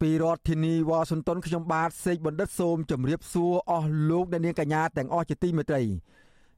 [0.00, 5.82] ពីរដ្ឋធានីវ៉ាស៊ីនតោនខ្ញុំបាទសេកបណ្ឌិតសូមជម្រាបសួរអស់លោកអ្នកនាងកញ្ញាទាំងអស់ជាទីមេត្រី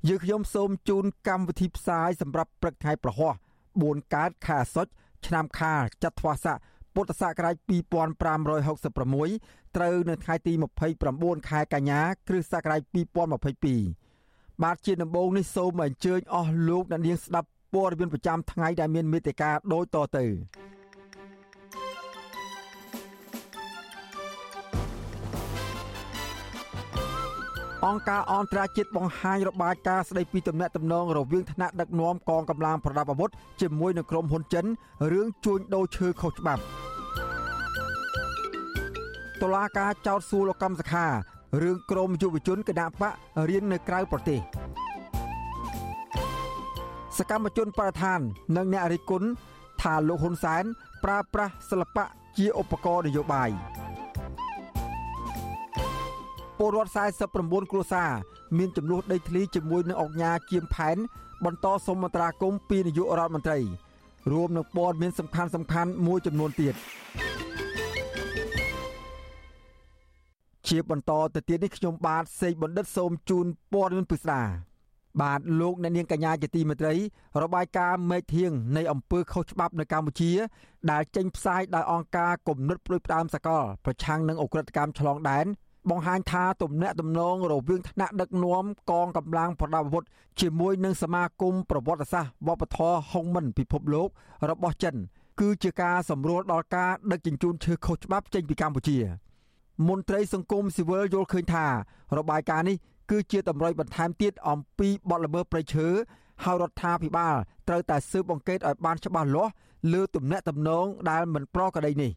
[0.08, 3.32] យើខ្ញុំសូមជូនកម្មវិធីផ្សាយសម្រាប់ព្រឹកថ្ងៃប្រហោះ
[3.72, 4.90] 4កើតខែអាសត់
[5.26, 6.56] ឆ្នាំខាលចត្វាស័ក
[6.95, 10.52] ពុទ្ធសករាជ2566ត្រូវនៅថ្ងៃទី
[11.00, 12.80] 29ខែកញ្ញា គ្រិស្តសករាជ
[13.52, 20.26] 2022បាទជាដំបូងនេះសូមអញ្ជើញអស់លោកអ្នកនាងស្ដាប់ព័ត៌មានប្រចាំថ្ងៃដែលមានមេត្តាដូចតទៅ
[27.86, 34.64] អង្គការអន្តរជាតិបង្ហាញរបាយការណ៍ស្ដីពីទំនាក់ទំនងរវាងថ្នាក់ដឹកនាំកងកម្លាំងប្រដាប់អាវុធជាមួយនឹងក្រុមហ៊ុនចិន
[35.12, 36.62] រឿងជួញដូរឈើខុសច្បាប់
[39.42, 41.06] តុលាការចោទសួរលោកកម្មសខា
[41.62, 43.12] រឿងក្រុមយុវជនគណៈបក
[43.48, 44.40] រៀននៅក្រៅប្រទេស
[47.18, 48.20] សកម្មជនបរិស្ថាន
[48.56, 49.28] និងអ្នករិះគន់
[49.82, 50.65] ថាលោកហ៊ុនសែន
[51.04, 52.04] ប្រើប្រាស់សិល្បៈ
[52.38, 53.50] ជាឧបករណ៍នយោបាយ
[56.62, 56.92] ពលរដ្ឋ
[57.32, 58.10] 49គ្រួសារ
[58.58, 60.96] មានចំនួនដីធ្លីជាមួយនឹងអង្គការគៀមផែន
[61.44, 63.58] បន្តសុំអន្តរាគមពីនាយករដ្ឋមន្ត្រី
[64.32, 66.75] រួមនឹងព័ត៌មានសំខាន់សំខាន់មួយចំនួនទៀត
[70.69, 74.42] ជាបន្តទៅទៀតនេះខ្ញុំបាទសេកបណ្ឌិតសូមជូនព័ត៌មានពិស្ដា
[75.22, 76.94] បាទលោកអ្នកនាងកញ្ញាជាទីមេត្រី
[77.42, 80.32] របាយការណ៍មេធៀងនៃអំពើខុសច្បាប់នៅកម្ពុជា
[80.91, 85.47] ដែលចេញផ្សាយដោយអង្គការគំនិតព្រួយផ្ដើមសកល ប្រឆាំងនឹងអ ுக ្រិតកម្មឆ្លងដែន
[85.89, 90.05] បង្ហាញថាទំនាក់ទំនងរវាងថ្នាក់ដឹកនាំកងកម្លាំងប្រដាប់អាវុធ
[90.41, 94.09] ជាមួយនឹងសមាគមប្រវត្តិសាស្ត្រវប្បធម៌ហុងមិនពិភពលោក
[94.51, 94.95] របស់ចិន
[95.41, 98.99] គឺជាការសម្រួលដល់ការដឹកជញ្ជូនឈើខុសច្បាប់ចេញពីកម្ពុជា
[99.89, 101.67] មន្ត្រីសង្គមស៊ីវិលយល់ឃើញថា
[102.19, 102.77] របាយការណ៍នេះ
[103.11, 105.87] គឺជាតម្រុយបន្ថែមទៀតអំពីបទល្មើសព្រៃឈើ
[106.45, 107.35] ហើយរដ្ឋាភិបាល
[107.69, 109.53] ត្រូវតែស៊ើបអង្កេតឲ្យបានច្បាស់លាស់
[109.93, 112.12] លើទំនាក់ទំនងដែលមិនប្រក្រតីនេះ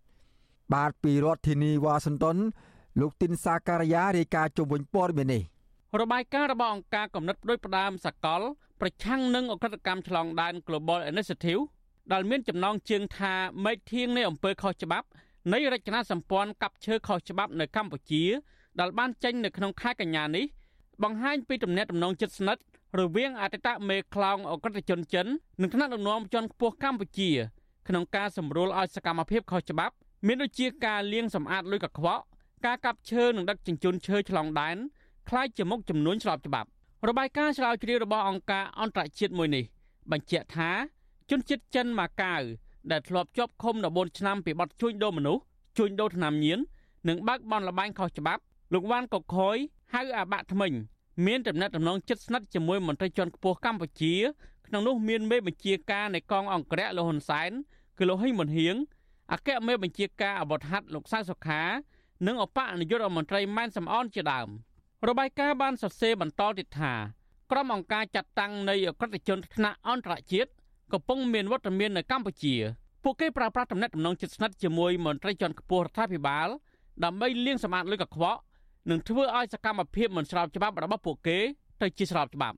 [0.73, 2.37] បាទពីរដ្ឋធានីវ៉ាស៊ីនតោន
[2.99, 5.43] លោកទីនសាការីយ៉ារាយការណ៍ជុំវិញព័ត៌មាននេះ
[6.01, 8.41] របាយការណ៍របស់អង្គការកំណត់ដោយផ្ដាមសកល
[8.81, 11.61] ប្រឆាំងនឹងអក្រិតកម្មឆ្លងដែន Global Initiative
[12.11, 13.33] ដែលមានចំណងជើងថា
[13.65, 15.07] មេធៀងនៃអំពើខុសច្បាប់
[15.53, 18.23] នៃរចនាសម្ព័ន្ធកັບឈើខុសច្បាប់នៅកម្ពុជា
[18.79, 20.45] ដែលបានចេញនៅក្នុងខែកញ្ញានេះ
[21.03, 22.61] បង្ហាញពីទំនាក់ទំនងជិតស្និទ្ធ
[22.99, 25.27] រវាងអតីតមេខ្លោងអក្រិតជនចិន
[25.61, 27.29] និងថ្នាក់ដឹកនាំជាន់ខ្ពស់កម្ពុជា
[27.87, 29.93] ក្នុងការសម្រួលឲ្យសកម្មភាពខុសច្បាប់
[30.27, 32.23] មានដូចជាការលាងសម្អាតលុយកខ្វក់
[32.64, 34.76] ការកាប់ឈើនិងដឹកជញ្ជូនឈើឆ្លងដែន
[35.28, 36.68] คล้ายជាមុខចំនួនស្របច្បាប់
[37.08, 39.64] របាយការណ៍ស្រាវជ្រាវរបស់អង្គការអន្តរជាតិមួយនេះ
[40.10, 40.70] បញ្ជាក់ថា
[41.30, 42.42] ជនជាតិចិនម៉ាកាវ
[42.90, 45.42] ដែលធ្លាប់ជាប់ឃុំ14ឆ្នាំពីបទជួញដូរមនុស្ស
[45.78, 46.58] ជួញដូរថ្នាំញៀន
[47.08, 48.42] និងបើកបនលបែងខុសច្បាប់
[48.72, 49.56] លោកវ៉ាន់កុកខុយ
[49.94, 50.72] ហៅអាបាក់ថ្មិញ
[51.26, 54.14] មានតំណែងតំណងចិត្តស្និទ្ធជាមួយមន្ត្រីជាន់ខ្ពស់កម្ពុជា
[54.66, 57.50] ក្នុងនោះមានមេបញ្ជាការនៃកងអង្គរៈលោកហ៊ុនសែន
[57.98, 58.76] គឺលោកហ៊ីមុនហៀង
[59.32, 61.62] អគ្គមេបញ្ជាការអវុធហត្ថលោកសៅសុខា
[62.27, 64.49] និងអបនាយករដ្ឋមន្ត្រីម៉ែនសំអនជាដើម
[65.07, 66.93] របាយការណ៍បានសរសេរបន្តទៀតថា
[67.51, 70.49] ក្រុមអង្គការចាត់តាំងនៃអក្រិតជនថ្នាក់អន្តរជាតិ
[70.93, 72.55] កំពុងមានវត្តមាននៅកម្ពុជា
[73.03, 76.47] ពួកគេប្រើប្រាស់តំណែងតំណងជិតស្និទ្ធជាមួយមន្ត្រីជាន់ខ្ពស់រដ្ឋាភិបាល
[77.03, 78.39] ដើម្បីលាងសម្អាតលុយកខ្វក់
[78.89, 81.37] និងធ្វើឲ្យសកម្មភាពមិនស្របច្បាប់របស់ពួកគេ
[81.81, 82.57] ទៅជាស្របច្បាប់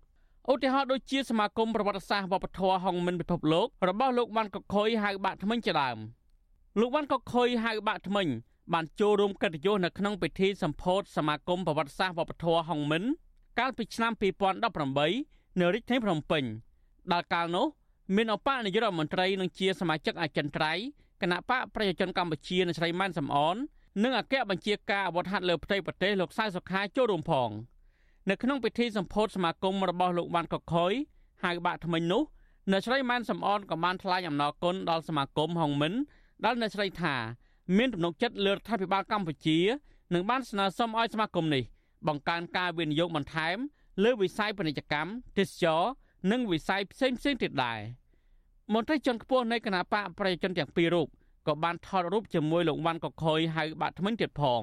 [0.51, 5.97] ឧទាហរណ៍ដូចជាសមាគមប្រវត្តិសាស្ត្រវប្បធម៌ហុងមិនពិភពលោករបស់លោកវ៉ាន់កុកខុយហៅបាក់ថ្មិញជាដើម
[6.79, 8.27] លោកវ៉ាន់កុកខុយហៅបាក់ថ្មិញ
[8.73, 13.03] បានចូលរួមកិត្តិយសនៅក្នុងពិធីសម្ពោធសមាគមប្រវត្តិសាស្ត្រវប្បធម៌ហុងមិន
[13.59, 14.11] កាលពីឆ្នាំ
[14.85, 16.43] 2018នៅរាជធានីភ្នំពេញ
[17.11, 17.67] ដល់កាលនោះ
[18.15, 20.83] មានអបនាយករដ្ឋមន្ត្រីនិងជាសមាជិកអចិន្ត្រៃយ៍
[21.21, 23.55] គណៈបកប្រជាជនកម្ពុជានៅស្រីម៉ាន់សំអន
[24.03, 27.49] និងអគ្គបញ្ជាការអាវុធហត្ថលើផ្ទៃប្រទេសលោកសៅសុខាចូលរួមផង
[28.29, 30.93] នៅក្នុងពិធីសម្ពោធសមាគមរបស់លោកវ៉ាន់កុកខុយ
[31.43, 32.23] ហៅបាក់ថ្មិញនោះ
[32.73, 35.93] នៅស្រីម៉ាន់សំអនក៏បានថ្លែងអំណរគុណដល់សមាគមហុងមិន
[36.45, 37.15] ដែលនៅស្រីថា
[37.77, 39.59] មានទំនុកចិត្តលើរដ្ឋាភិបាលកម្ពុជា
[40.13, 41.63] និងបានស្នើសុំឲ្យសមាគមនេះ
[42.07, 43.57] បង្កើនការវិនិយោគបន្ថែម
[44.03, 45.81] លើវិស័យពាណិជ្ជកម្មទេសចរ
[46.31, 47.79] និងវិស័យផ្សេងផ្សេងទៀតដែរ
[48.73, 51.07] មន្ត្រីជាន់ខ្ពស់នៃគណៈបកប្រជាជនទាំងពីររូប
[51.47, 54.61] ក៏បានថតរូបជាមួយលោកវ៉ាន់កុកខុយហៅបាក់ថ្មិញទៀតផង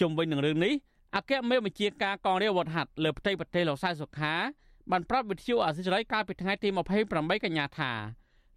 [0.00, 0.74] ជុំវិញនឹងរឿងនេះ
[1.16, 4.34] អគ្គមេបញ្ជាការកងរាជវត្តហាត់លើផ្ទៃប្រទេសលោកសៅសុខា
[4.90, 6.68] បានប្រាប់វិទ្យុអាស៊ីសេរីកាលពីថ្ងៃទី
[7.06, 7.92] 28កញ្ញាថា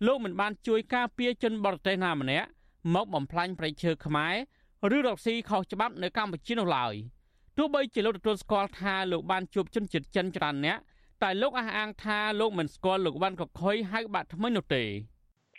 [0.06, 2.48] លោកមិនបានជួយការពារជនបរទេសណាម្នាក់
[2.94, 4.36] មកបំផ្លាញប្រៃឈើខ្មែរ
[4.96, 6.94] ឬរកស៊ីខុសច្បាប់នៅកម្ពុជានោះឡើយ
[7.58, 10.78] ទោះបីជាលោកទទួលស្គាល់ថាលោកបានជួបជនជាតិចិនច្រើនអ្នក
[11.24, 14.84] តែលោកអះអាងថាលោកមិនស្គាល់លោកវ៉ាន់កខុយហៅបាក់ថ្មីនោះទេ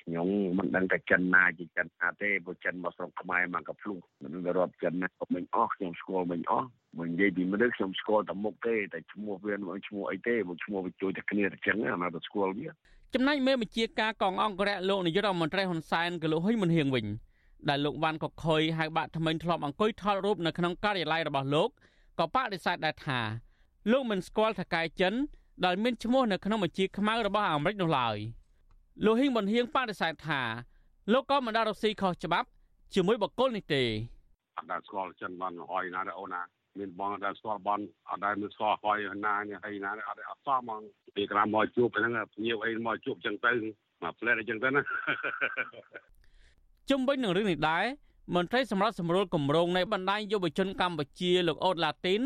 [0.00, 0.28] ខ្ញុំ
[0.58, 6.68] មិនដឹងតែចិនណាជាចិនណាទេព្រោះចិនមកស្រុកខ្មែរមកកភ្លុះមិនវារាប់ចិនណាក៏មិនអស់ខ្ញុំស្គាល់មិនអស់
[6.98, 12.68] មកនិយាយពីមនុស្សខ្ញុំស្គាល់តែមុខទេតែឈ្មោះវាមិនឈ្មោះអីទេព្រោះឈ្មោះវាជួយតែគ្នាតែចឹងណាមកស្គាល់វា
[13.12, 17.06] ចំណែកមេបញ្ជាការកងអង្គរៈលោកនាយករដ្ឋមន្ត្រីហ៊ុនសែនក៏លោកហ៊ុយមុនហៀងវិញ
[17.68, 21.68] ដែលលោកវ៉ាន់កខុយហៅបាក់ថ្មិញធ្លាប់អង្គុយថតរូបនៅក្នុងការិយាល័យរបស់លោក
[22.18, 23.20] ក៏បដិសេធដែរថា
[23.90, 25.14] លោកមិនស្គាល់ថកែចិន
[25.64, 28.16] ដែលមានឈ្មោះនៅក្នុងបញ្ជីខ្មៅរបស់អាមេរិកនោះឡើយ
[29.04, 30.42] លោកហ៊ីងប៊ុនហៀងបដិសេធថា
[31.12, 32.48] លោកក៏មិនដាររស៊ីខុសច្បាប់
[32.94, 33.82] ជាមួយបកគលនេះទេ
[34.56, 36.42] អត់ដែលស្គាល់ចិនបានហើយណាអូនណា
[36.78, 40.80] មានបងដែលស្គាល់បនអត់ដែលមានស្គាល់ហើយណានេះហើយណាអត់អត់សមហ្មង
[41.16, 43.52] ពីក្រាមមកជួបហ្នឹងភ្ញៀវអីមកជួបចឹងទៅ
[44.02, 44.82] មកផ្លែអញ្ចឹងទៅណា
[46.90, 47.84] ជុំវិញនឹងរឿងនេះដែរ
[48.34, 52.20] មន្ត្រីសម្រាប់សម្រួលគម្រោងនៃបណ្ដាញយុវជនកម្ពុជាលោកអូតឡាទីន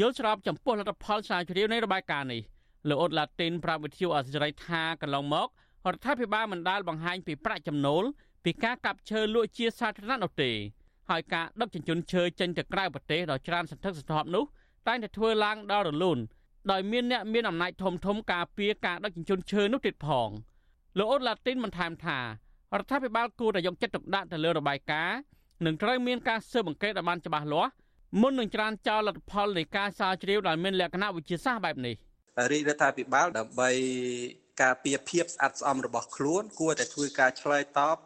[0.00, 2.42] យល់ស្របចំពោះលទ្ធផលស្រាវជ្រាវនៃរបាយការណ៍នេះ
[2.88, 5.48] លោកអូតឡាទីនប្រាប់វិទ្យុអសិរ័យថាកន្លងមក
[5.92, 8.04] រដ្ឋាភិបាលមិនដាល់បង្ហាញពីប្រាក់ចំណូល
[8.44, 10.50] ពីការកាប់ឈើលក់ជាសាធារណៈនោះទេ
[11.10, 14.44] ហើយការដឹកជញ្ជូនឈើចេញទៅក្រៅប្រទេសដ៏ច្រើនសន្ធឹកសន្ធាប់នោះ
[14.88, 16.18] តែងតែធ្វើឡើងដល់រលូន
[16.70, 20.28] ដោយមានអ្នកមានអំណាចធំធំការពារការដឹកជញ្ជូនឈើនោះទៀតផង
[20.98, 22.24] លោកអូតឡាទីនបានថែមថារ
[22.82, 25.18] ដ្ឋាភិបាលគួរតែយកចិត្តទុកដាក់ទៅលើរបាយការណ៍
[25.64, 27.72] និងត្រូវមានការស៊ើបអង្កេតឲ្យបានច្បាស់លាស់
[28.20, 31.94] មុននឹងច្រានចោលលទ្ធផលនៃការស្រាវជ្រាវដែលមានលក្ខណៈវិទ្យាសាស្ត្របែបនេះ
[32.52, 33.70] រាជរដ្ឋាភិបាលដើម្បី
[34.62, 37.96] ការពៀភាពស្អាតស្អំរបស់ខ្លួន គួរតែធ្វើការឆ្លើយតប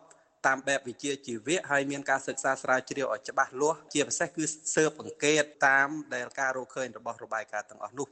[0.46, 4.44] តាមបែបវិជ្ជាជីវៈហើយមានការសិក្សាស្រាវជ្រាវឲ្យច្បាស់លាស់ជាពិសេសគឺ
[4.74, 8.08] ស៊ើបអង្កេតតាមដែលការរកឃើញរបស់របាយការណ៍ទាំងអស់នោះ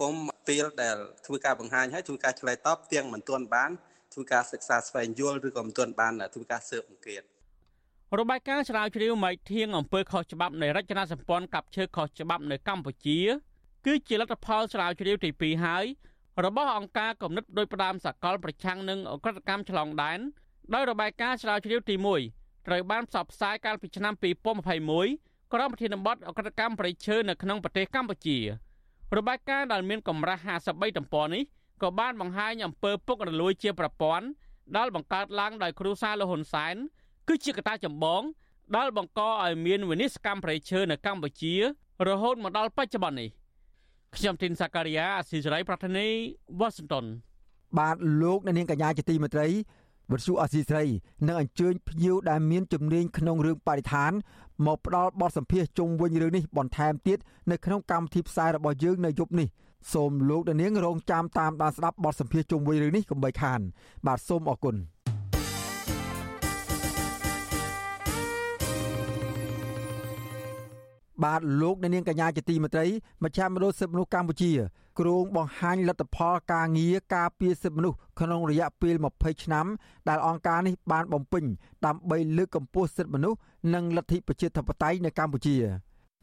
[0.00, 0.14] គុំ
[0.48, 0.96] ពេលដែល
[1.26, 3.70] ធ្វើការបង្ហាញហើយធ្វើការឆ្លើយតបទាំងមិនទាន់បាន
[4.12, 7.22] ធ្វើការសិក្សាស្វែងយល់ឬក៏មិនទាន់បានធ្វើការស៊ើបអង្កេត
[8.18, 13.20] របាយការណ៍ស្រាវជ្រាវម៉ៃធៀងអំពើខុសច្បាប់នៃរចនាសម្ព័ន្ធកັບឈើខុសច្បាប់នៅកម្ពុជា
[13.86, 15.84] គឺជាលទ្ធផលស្រាវជ្រាវទី2ហើយ
[16.44, 20.20] របស់អង្គការគំនិតដោយផ្ដាមសកលប្រឆាំងនឹងអក្រិតកម្មឆ្លងដែន
[20.74, 21.94] ដោយរបាយការណ៍ស្រាវជ្រាវទី
[22.32, 24.14] 1ត្រូវបានផ្សព្វផ្សាយកាលពីឆ្នាំ
[24.82, 28.38] 2021ក្រោមប្រធានបទអក្រិតកម្មប្រៃឈើនៅក្នុងប្រទេសកម្ពុជា
[29.16, 31.42] របាយការណ៍ដែលមានកម្រាស់53ទំព័រនេះ
[31.82, 34.26] ក៏បានបង្ហាញអំពើពុករលួយជាប្រព័ន្ធ
[34.76, 36.74] ដែលបង្កើតឡើងដោយគ្រូសាលហ៊ុនសែន
[37.28, 38.22] គឺជាកត្តាចម្បង
[38.76, 41.54] ដែលបង្កឲ្យមានវិនិស្សកម្មប្រៃឈើនៅកម្ពុជា
[42.08, 43.30] រហូតមកដល់បច្ចុប្បន្ននេះ
[44.16, 46.06] ខ្ញុំទីនសាការីយ៉ាអស៊ីសេរីប្រធានី
[46.60, 47.04] វ៉ាស៊ីនតោន
[47.78, 49.48] បាទលោកអ្នកនាងកញ្ញាជាទីមេត្រី
[50.12, 50.86] វិទ្យុអស៊ីសេរី
[51.26, 54.12] នឹងអញ្ជើញភ្ញៀវដែលមានជំនាញក្នុងរឿងបរិស្ថាន
[54.66, 57.18] មកផ្ដល់បទសម្ភាសជុំវិញរឿងនេះបន្ថែមទៀត
[57.50, 59.48] នៅក្នុងកម្មវិធីផ្សាយរបស់យើងនៅយប់នេះ
[59.92, 63.60] សូមលោកអ្នកនាងរងចាំតាមដានស្ដាប់បទសម្ភាសជុំវិញរឿងនេះកុំបីខាន
[64.06, 64.76] បាទសូមអរគុណ
[71.24, 72.86] បាទលោកអ្នកនាងកញ្ញាជាទីមេត្រី
[73.22, 74.50] មជ្ឈមណ្ឌលសិទ្ធិមនុស្សកម្ពុជា
[75.00, 79.66] គ្រោងបង្ហាញលទ្ធផលការងារការពារសិទ្ធិមនុស្សក្នុងរយៈពេល20ឆ្នាំ
[80.08, 81.44] ដែលអង្គការនេះបានបំពេញ
[81.86, 83.38] ដើម្បីលើកកម្ពស់សិទ្ធិមនុស្ស
[83.74, 85.56] និងលទ្ធិប្រជាធិបតេយ្យនៅកម្ពុជា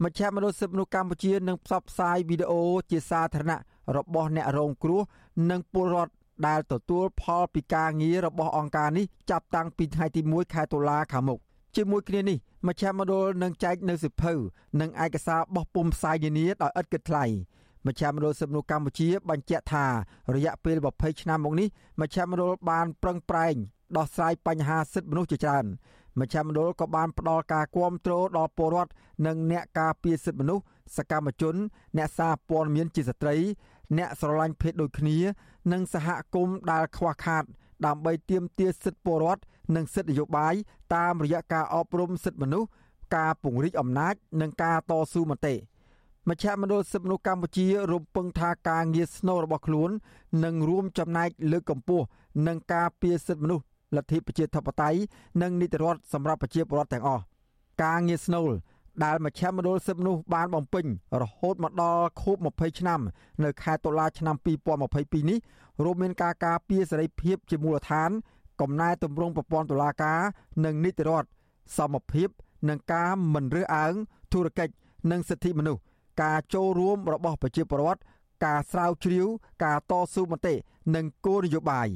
[0.04, 3.60] មជ្ឈមណ្ឌលសិទ្ធិមនុស្សកម្ពុជានឹងផ្សព្វផ្សាយវីដេអូជាសាធារណៈ
[3.98, 5.02] របស់អ្នករងគ្រោះ
[5.50, 6.14] និងពលរដ្ឋ
[6.48, 11.40] ដែលទទួលផលពីការងាររបស់អង្គការនេះចាប់តាំងពីថ្ងៃទី1ខែតុលាខាងមុខ
[11.76, 14.34] ជាមួយគ្នានេះមជ្ឈមណ្ឌលនឹងចែកនៅសិភៅ
[14.82, 17.26] និងឯកសារបោះពុម្ពផ្សាយនានាដោយឥតគិតថ្លៃ
[17.86, 19.86] មជ្ឈមណ្ឌលសិទ្ធិមនុស្សកម្ពុជាបញ្ជាក់ថា
[20.36, 21.68] រយៈពេល20ឆ្នាំមកនេះ
[22.02, 23.56] មជ្ឈមណ្ឌលបានប្រឹងប្រែង
[23.98, 25.66] ដោះស្រាយបញ្ហាសិទ្ធិមនុស្សជាច្រើន
[26.20, 28.92] មជ្ឈមណ្ឌលក៏បានផ្ដល់ការគាំទ្រដល់ពលរដ្ឋ
[29.26, 30.64] និងអ្នកការពារសិទ្ធិមនុស្ស
[30.98, 31.56] សកម្មជន
[31.98, 33.36] អ្នកសារព័ត៌មានជាស្ត្រី
[33.98, 35.18] អ្នកស្រឡាញ់ភេទដូចគ្នា
[35.72, 37.44] និងសហគមន៍ដែលខ្វះខាត
[37.86, 39.42] ដើម្បីទាមទារសិទ្ធិពលរដ្ឋ
[39.76, 40.54] និងសិទ្ធិនយោបាយ
[40.96, 42.70] តាមរយៈការអប់រំសិទ្ធិមនុស្ស
[43.16, 45.56] ការពង្រីកអំណាច និងការតស៊ូមតិ
[46.30, 49.90] មជ្ឈមណ្ឌលសិទ្ធិមនុស្សកម្ពុជារំពឹងថាការងារស្នូលរបស់ខ្លួន
[50.44, 52.06] នឹងរួមចំណែកលើកកម្ពស់
[52.48, 53.64] និងការពារសិទ្ធិមនុស្ស
[53.96, 55.00] លទ្ធិប្រជាធិបតេយ្យ
[55.42, 57.24] និងនីតិរដ្ឋសម្រាប់ប្រជាពលរដ្ឋទាំងអស់
[57.84, 58.50] ការងារស្នូល
[59.04, 60.86] ដែលមជ្ឈមណ្ឌលសិទ្ធិមនុស្សបានបំពេញ
[61.22, 63.00] រហូតមកដល់ខួប20ឆ្នាំ
[63.44, 64.36] នៅខែតុលាឆ្នាំ
[64.84, 65.40] 2022នេះ
[65.84, 68.10] រួមមានការការពារសេរីភាពជាមូលដ្ឋាន
[68.62, 70.20] កំណែតម្រង់ប្រព័ន្ធតុលាការ
[70.66, 71.28] និងនីតិរដ្ឋ
[71.78, 72.30] សមភាព
[72.70, 73.94] និងការមិនរើសអើង
[74.34, 74.74] ធុរកិច្ច
[75.12, 75.82] និងសិទ្ធិមនុស្ស
[76.22, 78.02] ការចូលរួមរបស់ប្រជាពលរដ្ឋ
[78.46, 79.28] ការស្រាវជ្រាវ
[79.64, 80.56] ការតស៊ូមតិ
[80.96, 81.88] និងគោលនយោបាយ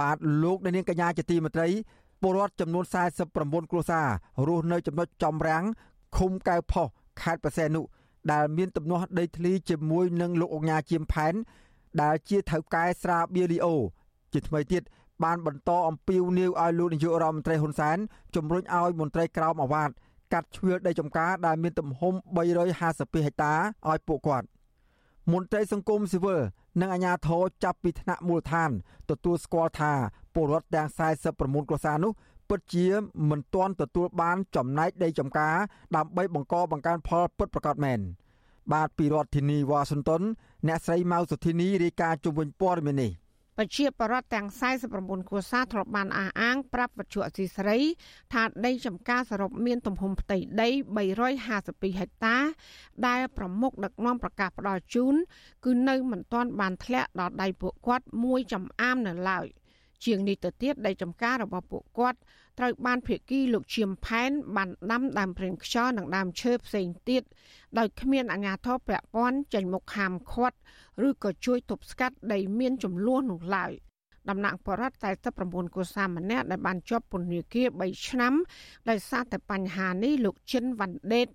[0.00, 1.68] បាទលោកនាងកញ្ញាជាទីមេត្រី
[2.22, 2.84] ពលរដ្ឋចំនួន
[3.28, 4.08] 49គ្រួសារ
[4.46, 5.64] រស់នៅចំណុចចំរាំង
[6.16, 6.86] ឃុំកៅផុស
[7.20, 7.80] ខេត្តបរសេនុ
[8.32, 11.34] ដែលមានទំនាស់ដីធ្លីជាមួយនឹងលោកអង្ញាជាមផែន
[12.02, 13.74] ដែលជាថៅកែស្រាបៀលីអូ
[14.32, 14.82] ជាថ្មីទៀត
[15.24, 17.98] បានបន្តអំពាវនាវឲ្យលោកនាយករដ្ឋមន្ត្រីហ៊ុនសែន
[18.34, 19.90] ជំរុញឲ្យមន្ត្រីក្រមអាវ៉ាត
[20.32, 23.54] កាត់ឈើដីចំការដែលមានទំហំ352ហិកតា
[23.88, 24.46] ឲ្យពួកគាត់
[25.32, 26.40] មន្ត្រីសង្គមស៊ីវិល
[26.80, 28.70] និងអាជ្ញាធរចាប់ពីថ្នាក់មូលដ្ឋាន
[29.10, 29.92] ទទួលស្គាល់ថា
[30.34, 30.88] ពលរដ្ឋទាំង
[31.28, 32.12] 49គ្រួសារនោះ
[32.48, 32.86] ពិតជា
[33.30, 35.56] មិនទាន់ទទួលបានចំណែកដីចំការ
[35.96, 38.00] ដើម្បីបង្កបង្កើនផលពិតប្រាកដមែន
[38.72, 40.22] បាទពីរដ្ឋធានីវ៉ាស៊ីនតោន
[40.68, 43.12] អ្នកស្រីម៉ៅសុធីនីរាយការណ៍ជុំវិញព័ត៌មាននេះ
[43.58, 44.46] ប្រជាពលរដ្ឋទាំង
[44.88, 47.80] 49គ្រួសារធ្លាប់បានអះអាងប្រាប់វិទ្យុអសីសេរី
[48.32, 50.68] ថាដីចំការសរុបមានទំហំផ្ទៃដី
[51.24, 51.48] 352
[51.98, 52.36] ហិកតា
[53.06, 55.14] ដែលប្រមុខដឹកនាំប្រកាសផ្ដាល់ជូន
[55.64, 59.46] គឺនៅមិនទាន់បានធ្លាក់ដល់ដៃពួកគាត់មួយចំអាមនៅឡើយ
[60.04, 62.18] ជាងនេះទៅទៀតដីចំការរបស់ពួកគាត់
[62.58, 67.22] ត្រូវបានភៀកគីលោកឈៀមផែនបានដាំដើមព្រៀងខ្យល់និងដើមឈើផ្សេងទៀត
[67.78, 70.56] ដោយគ្មានអាជ្ញាធរពាក់ព័ន្ធចេញមុខហាមឃាត់
[71.06, 73.72] ឬក៏ជួយទប់ស្កាត់ដីមានចំនួននោះឡើយ
[74.30, 74.96] តំណាងបរដ្ឋ
[75.34, 78.34] 49កុសាម្នាក់ដែលបានជាប់ពន្ធនាគារ3ឆ្នាំ
[78.90, 81.28] ដោយសារតែបញ្ហានេះលោកចិនវ៉ាន់ដេត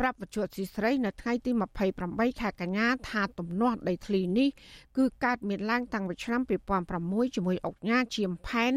[0.00, 1.50] ប្រាប់វិទ្យុស៊ីស្រីនៅថ្ងៃទី
[1.96, 4.48] 28ខែកញ្ញាថាទំនាស់ដីធ្លីនេះ
[4.96, 6.40] គឺកើតមានឡើងតាំងពីឆ្នាំ
[6.88, 8.72] 2006ជាមួយអុកញ៉ាជាមផែន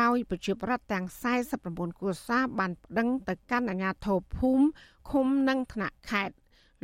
[0.00, 1.04] ដោយប្រជាប្រដ្ឋទាំង
[1.52, 4.64] 49គ្រួសារបានប្តឹងទៅកាន់អាជ្ញាធរភូមិ
[5.10, 6.34] ឃុំនិងថ្នាក់ខេត្ត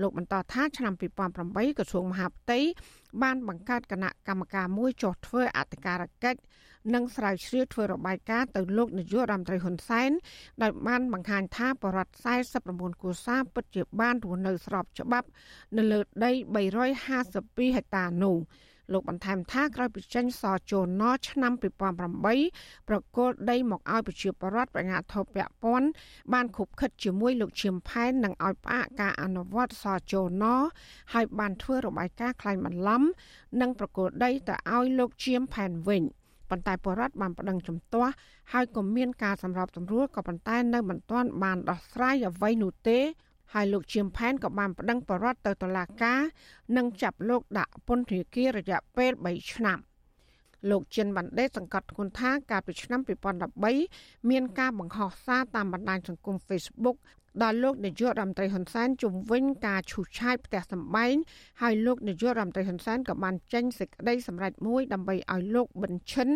[0.03, 2.59] លោកបន្តថាឆ្នាំ2008ក្រសួងមហាផ្ទៃ
[3.23, 6.41] បានបង្កើតគណៈកម្មការមួយចុះធ្វើអធិការកិច្ច
[6.95, 10.11] និងស្រាវជ្រាវធ្វើរបាយការណ៍ទៅលោកនាយករដ្ឋមន្ត្រីហ៊ុនសែន
[10.63, 12.15] ដោយបានបង្ហាញថាបរិវត្ត
[12.57, 15.29] 49គូសាពិតជាបានរស់នៅស្របច្បាប់
[15.77, 16.33] នៅលើដី
[16.85, 18.37] 352ហិកតានោះ
[18.93, 21.53] លោកបន្ថែមថាក្រោយពីចេញសជូនណឆ្នាំ
[22.21, 25.87] 2008ប្រកល់ដីមកឲ្យប្រជាពលរដ្ឋបញ្ញាធិបពពន់
[26.33, 30.45] បានខុបខិតជាមួយលោកឈៀមផែននិងឲ្យផ្អាកការអនុវត្តសជូនណ
[31.13, 33.03] ហើយបានធ្វើរបាយការណ៍ខ្លែងបន្លំ
[33.61, 36.03] និងប្រកល់ដីទៅឲ្យលោកឈៀមផែនវិញ
[36.51, 38.13] ប៉ុន្តែបរដ្ឋបានប្តឹងជំទាស់
[38.53, 42.99] ហើយក៏មានការសម្របសម្រួលក៏ប៉ុន្តែនៅមិនទាន់បានដោះស្រាយអ្វីនោះទេ
[43.55, 46.21] ហើយលោកជៀមផែនក៏បានប្តឹងបរដ្ឋទៅតុលាការ
[46.77, 49.79] និងចាប់លោកដាក់ពន្ធនាគាររយៈពេល3ឆ្នាំ
[50.71, 53.01] លោកចិនបណ្ឌិតសង្កត់ធ្ងន់ថាកាលពីឆ្នាំ
[53.65, 56.97] 2013មានការបង្ហោះសារតាមបណ្ដាញសង្គម Facebook
[57.43, 61.15] ដល់លោកនាយករដ្ឋមន្ត្រីហ៊ុនសែនជំវិញការឈូសឆាយផ្ទះសម្បែង
[61.63, 66.29] ហើយលោកនាយករដ្ឋមន្ត្រីហ៊ុនសែនក៏បានចេញសេចក្តីសម្រេចមួយដើម្បីឲ្យលោកប៊ិនឈិន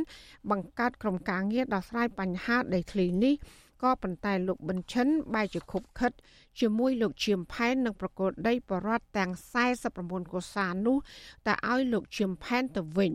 [0.51, 3.35] បង្កើតក្រុមការងារដោះស្រាយបញ្ហាដីធ្លីនេះ
[3.83, 6.13] ក៏ប៉ុន្តែលោកប៊ិនឈិនបែរជាខុបខិត
[6.61, 9.31] ជាមួយលោកឈៀមផែននិងប្រកូលដីបរដ្ឋទាំង
[9.81, 10.97] 49កុសានោះ
[11.47, 13.13] តែឲ្យលោកឈៀមផែនទៅវិញ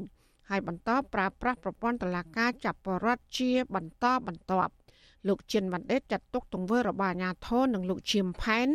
[0.49, 4.73] ហើយបន្តប្រើប្រាស់ប្រព័ន្ធតឡាការចាប់បរដ្ឋជាបន្តបន្ទាប់
[5.27, 8.67] លោកចិនវ៉ាន់ដេតចាត់ទុកទង្វើរបស់អាញាធរនិងលោកឈៀមផែន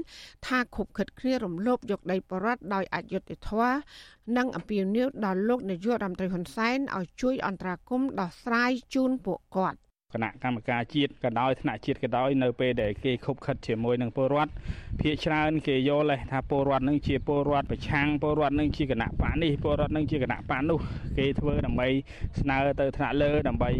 [0.47, 3.75] ថាខុបខិតគ្នារំលោភយកដីបរដ្ឋដោយអយុត្តិធម៌
[4.37, 9.79] និងអំពាវនាវដល់លោកនាយករដ្ឋមន្ត្រីហ៊ុនសែនឲ្យជួយអន្តរាគមន៍ដោះស្រាយជូនពួកគាត់
[10.14, 14.52] គណៈកម្មការជាតិក៏ដោយថ្នាក់ជាតិក៏ដោយនៅពេលដែលគេខົບខិតជាមួយនឹងពលរដ្ឋ
[15.00, 20.78] ភាគច្រើនគេយល់ថាពលរដ្ឋនឹងជាពលរដ្ឋប្រឆាំងពលរដ្ឋនឹងជាគណៈបកនេះពលរដ្ឋនឹងជាគណៈបកនោះ
[21.19, 21.88] គេធ្វើដើម្បី
[22.40, 23.71] ស្នើទៅថ្នាក់លើដើម្បី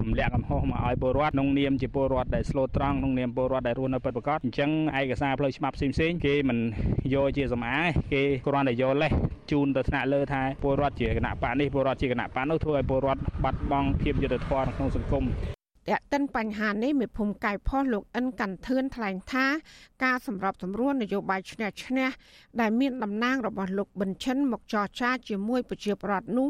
[0.00, 6.58] ទម្លាក់កំហុសមកឲ្យពលរដ្ឋក្នុងនាមជាពលរដ្ឋដែលស្លូតត្រង់ក្នុងនាមពលរដ្ឋដែលរស់នៅពិតប្រាកដអញ្ចឹងឯកសារផ្លូវច្បាប់ផ្សេងៗគេមិន
[7.14, 9.12] យកជាសំអាងគេគ្រាន់តែយកលេស
[9.50, 15.26] ជូនទៅថ្នាក់លើថាពលរដ្ឋជាគណៈបកនេះពលរដ្ឋជាគណៈបកនោះធ្វើឲ្យពលរដ្ឋបាត់បង់ភាពយុត្តិធម៌ក្នុងសង្គម
[15.94, 19.46] តកតិនបញ្ហានេះមេភូមិកែផុសលោកអិនកាន់ធឿនថ្លែងថា
[20.04, 22.08] ការសម្របសម្រួលនយោបាយឈ្នះឈ្នះ
[22.60, 26.48] ដែលមានតំណាងរបស់លោកប៊ិនឈិនមកចរចាជាមួយប្រជាប្រដ្ឋនោះ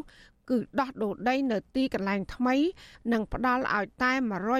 [0.51, 2.57] គឺដោះដូរដីនៅទីកន្លែងថ្មី
[3.13, 4.13] និងផ្ដល់ឲ្យតែ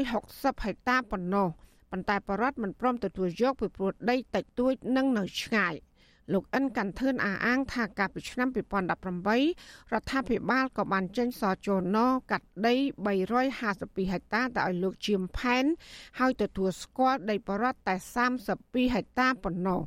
[0.09, 1.49] 160ហិកតាប៉ុណ្ណោះ
[1.91, 5.75] ប៉ុន្តែបរដ្ឋមិនព្រមទទួលយកពីព្រោះដីតិចតួចនិងនៅឆ្ងាយ។
[6.33, 11.99] លោកអិនកាន់ធឿនអះអាងថាកាលពីឆ្នាំ2018រដ្ឋាភិបាលក៏បានចេញសចលន
[12.31, 12.75] កាត់ដី
[13.37, 15.65] 352ហិកតាទៅឲ្យលោកជាមផែន
[16.19, 17.95] ហើយទទួលស្គាល់ដីបរតតែ
[18.45, 19.81] 32ហិកតាប៉ុណ្ណោះ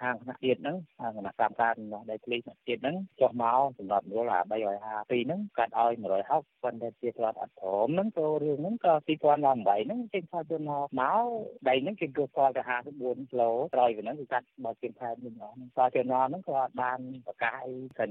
[0.00, 5.92] ខាងគណៈជាតិហ្នឹងខាងគណៈកម្មការរបស់ដីធ្លីគណៈជាតិហ្នឹងចុះមកសម្រាប់យល់អា352ហ្នឹងកាត់ឲ្យ
[6.26, 11.26] 160ប៉ុន្តែជារដ្ឋអត់ព្រមហ្នឹងក៏រឿងហ្នឹងក៏2018ហ្នឹងចេញថាទៅមកមក
[11.68, 18.04] ដីហ្នឹងគេគូស្គាល់ទៅ54គីឡូក្រោយពីហ្នឹងគឺកាត់បើជាផែនវិញអស់ហ្នឹងសចនហ្នឹងក៏អត់បានប្រកាសអីតែ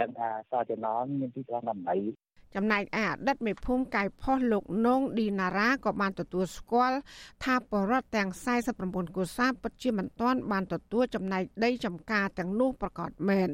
[0.00, 0.86] ដឹងថាសចន
[1.20, 6.98] មាន2018 ចំណែកឯអតីតមេភូមិកែផុសលោកនងឌីណារ៉ាក៏បានទទួលស្គាល់
[7.44, 8.28] ថាបរដ្ឋទាំង
[8.74, 13.48] 49កុសាពិតជាមិនទាន់បានទទួលចំណែកដីចំការទាំងនោះប្រកាសមែន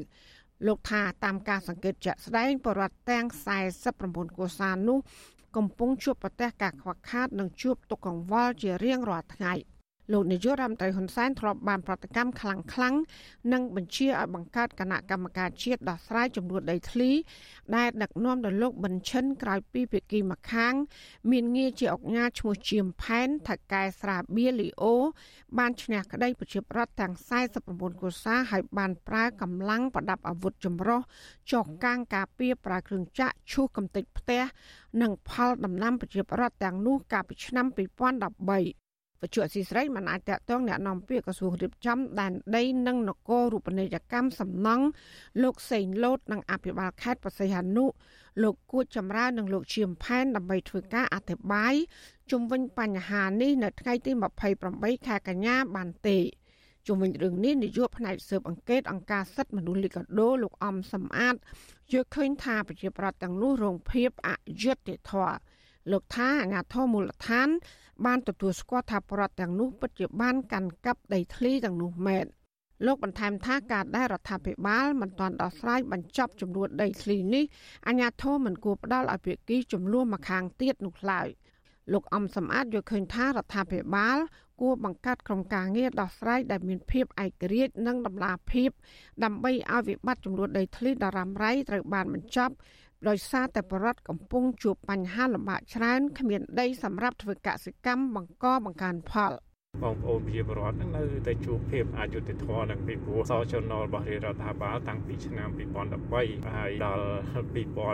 [0.67, 3.25] លោកថាតាមការសង្កេតជាក់ស្ដែងបរដ្ឋទាំង
[3.83, 4.99] 49កុសានោះ
[5.55, 9.53] កំពុងជួបប្រទះការខ្វះខាត និងជួបទុក្ខកង្វល់ជារៀងរាល់ថ្ងៃ
[10.11, 12.95] លោកនាយករដ្ឋមន្ត្រីហ៊ុនសែនធ្លាប់បានប្រតិកម្មខ្លាំងខ្លាំង
[13.53, 17.11] និងបញ្ជាឲ្យបង្កើតគណៈកម្មការជាតិដោះស្រាយចំនួនដីធ្លី
[17.75, 20.73] ដែលដឹកនាំដោយលោកប៊ិនឈិនក្រោយពីភាគីម្ខាង
[21.31, 24.95] មានងារជាអង្គការឈ្មោះជាមផែនថកែស្រាបៀលីអូ
[25.57, 27.13] បានឈ្នះក្តីប្រជាប្រដ្ឋទាំង
[27.57, 31.01] 49កុសាហើយបានប្រើកម្លាំងប្រដាប់អាវុធចម្រុះ
[31.51, 34.43] ចុះកាងការពារប្រើគ្រឿងចាក់ឈូសកំទេចផ្ទះ
[35.01, 38.86] និងផលដំណាំប្រជាប្រដ្ឋទាំងនោះកាលពីឆ្នាំ2013
[39.22, 44.84] វជ្ជអសីស្រីមិនអាចតកតងแนะនាំពាក្យក្រសួងរៀបចំដែនដីនិងនគររូបនីយកម្មសំណង់
[45.42, 47.84] លោកសេងលូតនិងអភិបាលខេត្តបរសៃហនុ
[48.42, 51.74] លោកគួចចម្រើននិងលោកឈៀមផែនដើម្បីធ្វើការអធិប្បាយ
[52.30, 54.12] ជុំវិញបញ្ហានេះនៅថ្ងៃទី
[54.58, 56.18] 28ខែកញ្ញាបានទេ
[56.86, 61.34] ជុំវិញរឿងនេះនាយកផ្នែកស៊ើបអង្កេតអង្គការសិទ្ធិមនុស្សលីកាដូលោកអំសំអាត
[61.92, 64.30] យល់ឃើញថាប្រជាប្រដ្ឋទាំងនោះរងភាពអ
[64.62, 65.36] យុត្តិធម៌
[65.92, 67.48] លោកថាអាញាធរមូលដ្ឋាន
[68.05, 72.25] បានទទួលស្គាល់ថាប្រដ្ឋទាំងនោះពិតជាបានកាន់កាប់ដីធ្លីទាំងនោះមែន
[72.85, 77.43] លោកបន្ថែមថាការដែលរដ្ឋាភិបាលមិនទាន់ដោះស្រាយបញ្ចប់ចំនួនដីធ្លីនេះ
[77.87, 81.27] អាជ្ញាធរមិនគួរផ្ដល់ឲ្យភាគីចំនួនមកខាងទៀតនោះឡើយ
[81.93, 84.17] លោកអំសំអាតយល់ឃើញថារដ្ឋាភិបាល
[84.61, 88.69] គួរបង្កើតក្រុមការងារដោះស្រាយដែលមានភាពឯករាជ្យនិងតម្លាភាព
[89.23, 92.53] ដើម្បីឲ្យវិបត្តិចំនួនដីធ្លីដ៏រ៉ាំរ៉ៃត្រូវបានបញ្ចប់
[93.07, 99.33] ដោយសារតែបរដ្ឋកំពុងជួបបញ្ហាលំបាកច្រើនគ្មានដីសម្រាប់ធ្វើកសិកម្មបង្កបង្កើនផល
[99.83, 105.49] បងប្អូនប្រជាពលរដ្ឋនឹងនៅតែជួបភាពអយុត្តិធម៌នឹងពីព្រោះសោចំណលរបស់រដ្ឋាភិបាលតាំងពីឆ្នាំ
[106.05, 107.07] 2013ហើយដល់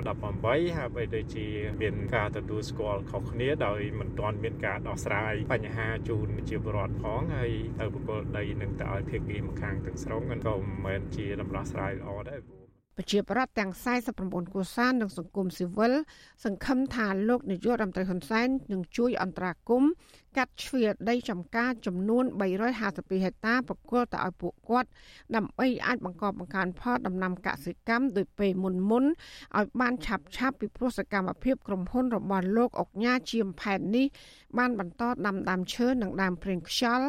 [0.02, 1.48] 2018ហើយបីដូចជា
[1.82, 10.40] មានការទទួលស្គាល់ខុសគ្នាដោយមិនទាន់មានការដោះស្រាយបញ្ហាជូនប្រជាពលរដ្ឋផងហើយទៅបកគលដីនឹងទៅឲ្យភាគីម្ខាងទាំងស្រុងក៏មិន
[10.86, 12.63] មែនជាដំណោះស្រាយល្អដែរ
[12.98, 13.72] ប្រជាប្រដ្ឋទាំង
[14.12, 15.94] 49គូសាននិងសង្គមស៊ីវិល
[16.44, 19.92] សង្ឃឹមថាលោកនាយករដ្ឋមន្ត្រីហ៊ុនសែននឹងជួយអន្តរាគមន៍
[20.38, 22.24] កាត់ជ្រឿដីចំការចំនួន
[22.64, 24.90] 352ហិកតាប្រគល់ទៅឲ្យពួកគាត់
[25.36, 34.08] ដើម្បីអាចបង្កបង្កើនផលដំណាំកសិកម្មដោយពេលមុនមុនឲ្យបានឆាប់ឆាប់ពីព្រោះសកម្មភាពក្រុមហ៊ុនរបស់លោកអុកញ៉ាជាមផែននេះ
[34.58, 37.08] បានបន្តដាំដើមឈើនិងដើមព្រៀងខ្យល់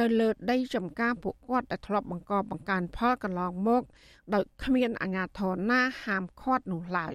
[0.00, 3.82] នៅលើដីចំការពួកគាត់ដែលធ្លាប់បង្កបង្កើនផលកន្លងមក
[4.34, 7.14] ដោយគ្មានអាជ្ញាធរណាហាមឃាត់នោះឡើយ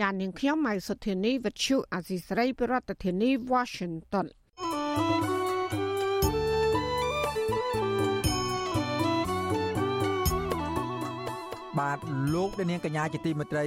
[0.00, 4.26] ចាននាងខ្ញុំម៉ៃសុធានីវិទ្យុអាស៊ីសេរីប្រធានាធិបតី Washington
[11.78, 11.98] បាទ
[12.34, 13.66] លោកនាងកញ្ញាជាទីមេត្រី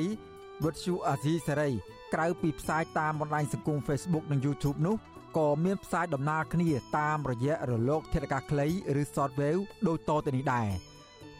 [0.63, 1.69] វិទ្យុអាស៊ីសេរី
[2.13, 4.95] ក្រៅពីផ្សាយតាមបណ្ដាញសង្គម Facebook និង YouTube នោះ
[5.37, 8.67] ក៏មានផ្សាយដំណើរគ្នាតាមរយៈរលក ធាតុអាកាសខ្លី
[9.01, 10.67] ឬ Shortwave ដូចតទៅនេះដែរ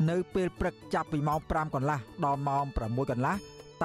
[0.10, 3.36] នៅពេលព្រឹកចាប់ពីម៉ោង5កន្លះដល់ម៉ោង6កន្លះ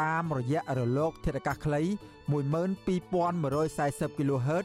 [0.00, 1.82] តាមរយៈរលក ធាតុអាកាសខ្លី
[2.28, 4.64] 12140 kHz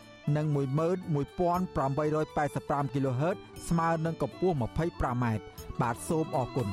[0.35, 5.25] និង11885 kHz ស្មើនឹងកម្ពស់ 25m
[5.81, 6.67] បាទសូមអរគុណ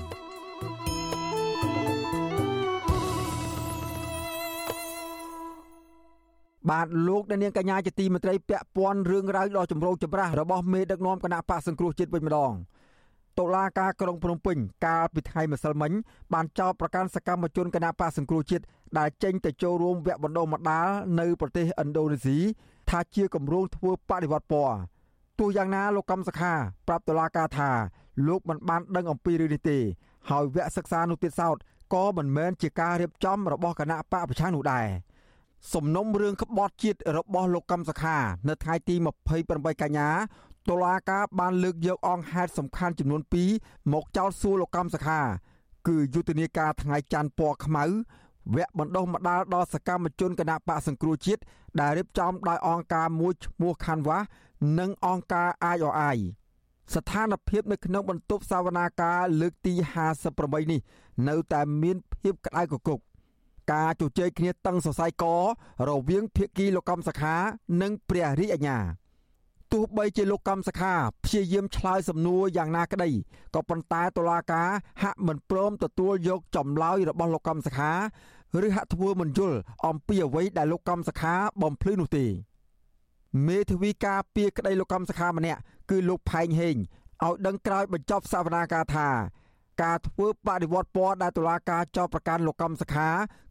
[6.70, 12.52] បាទលោកអ្នកនាងកញ្ញាជាទីមេត្រីពាក់ព័ន្ធរឿងរ៉ាវដ៏ចម្រូងចម្រាសរបស់មេដឹកនាំគណៈបកសង្គ្រោះជាតិវិញម្ដង
[13.38, 14.56] តុលាការក្រុងភ្នំពេញ
[14.86, 15.92] កាលពីថ្ងៃម្សិលមិញ
[16.32, 18.64] បានចោទប្រកាន់សកម្មជនគណៈបកសង្គ្រោះជាតិ
[18.98, 20.88] ដែលចេញទៅចូលរួមវគ្គបណ្ដុះបណ្ដាល
[21.20, 22.38] នៅប្រទេសឥណ្ឌូនេស៊ី
[22.90, 24.78] ថាជាគម្រោងធ្វើបដិវត្តពណ៌
[25.38, 26.52] ទោះយ៉ាងណាលោកកំសខា
[26.88, 27.70] ប្រាប់តុលាការថា
[28.28, 29.78] លោកមិនបានដឹងអំពីរឿងនេះទេ
[30.30, 31.56] ហើយវគ្គសិក្សានោះទៀតសោត
[31.94, 34.86] ក៏មិនមែនជាការរៀបចំរបស់គណៈបកប្រឆាំងនោះដែរ
[35.72, 38.16] សំណុំរឿងក្បត់ជាតិរបស់លោកកំសខា
[38.48, 38.94] នៅថ្ងៃទី
[39.38, 40.08] 28កញ្ញា
[40.68, 43.22] តុលាការបានលើកយកអង្គហេតុសំខាន់ចំនួន
[43.56, 45.20] 2មកចោទសួរលោកកំសខា
[45.88, 47.84] គឺយុទ្ធនាការថ្ងៃច័ន្ទពណ៌ខ្មៅ
[48.54, 51.42] វគ្គបណ្ដុះបណ្ដាលដល់សកម្មជនគណៈបកសង្គ្រោះជាតិ
[51.80, 54.18] ដែលរៀបចំដោយអង្គការមួយឈ្មោះ Canva
[54.78, 56.16] និងអង្គការ IOI
[56.94, 59.74] ស្ថានភាពនៅក្នុងបន្ទប់សវនាការលើកទី
[60.22, 60.80] 58នេះ
[61.28, 62.98] នៅតែមានភាពក្តៅគគុក
[63.72, 65.24] ការជជែកគ្នាតឹងសរសៃក
[65.88, 67.34] រវាងភាគីលោកកំសខា
[67.82, 68.78] និងព្រះរាជអាជ្ញា
[69.72, 73.10] ទោះបីជាលោកកំសខាព្យាយាមឆ្លើយសំណួរយ៉ាងណាក្តី
[73.54, 74.68] ក៏ប៉ុន្តែតុលាការ
[75.02, 77.92] ហាក់មិនព្រមទទួលយកចម្លើយរបស់លោកកំសខា
[78.66, 82.26] ឬហាក់ធ្វើមិនយល់អំពីអ្វីដែលលោកកំសខាបំភ្លឺនោះទេ
[83.46, 86.76] មេធាវីការពីក្តីលោកកំសខាម្នាក់គឺលោកផែងហេង
[87.24, 89.08] ឲ្យដឹងក្រោយបញ្ចប់សវនាការថា
[89.82, 93.08] ការធ្វើបដិវត្តពណ៌ដែលតុលាការចោទប្រកាន់លោកកម្មសខា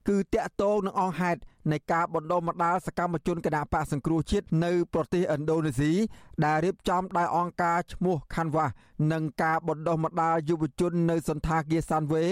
[0.07, 1.39] គឺតាក់ទងនឹងអង្គហេតុ
[1.71, 5.93] នៃការបណ្ដុំបណ្ដាលសកម្មជនគណបកសង្គ្រោះជាតិនៅប្រទេសឥណ្ឌូនេស៊ី
[6.45, 8.65] ដែលរៀបចំដោយអង្គការឈ្មោះ Canva
[9.11, 12.29] និងការបណ្ដុះបណ្ដាលយុវជននៅសន្តាគារ Sunway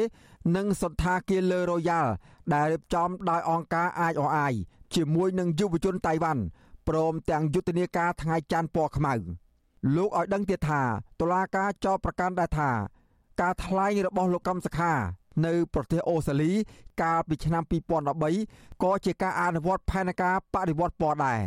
[0.55, 2.07] និងសន្តាគារ Le Royal
[2.53, 4.53] ដែលរៀបចំដោយអង្គការ IOI
[4.95, 6.43] ជាមួយនឹងយុវជនតៃវ៉ាន់
[6.87, 9.13] ព្រមទាំងយុទ្ធនាការថ្ងៃច័ន្ទពណ៌ខ្មៅ
[9.95, 10.81] លោកឲ្យដឹងទៀតថា
[11.19, 12.71] តុលាការចោទប្រកាន់ដែរថា
[13.41, 14.93] ការថ្លែងរបស់លោកកម្មសខា
[15.45, 16.51] នៅ ប្រទេសអូស្ត្រាលី
[17.01, 17.63] កាលពីឆ្នាំ
[18.21, 21.41] 2013ក៏ជាការអនុវត្តផែនការបដិវត្តពណ៌ដែរ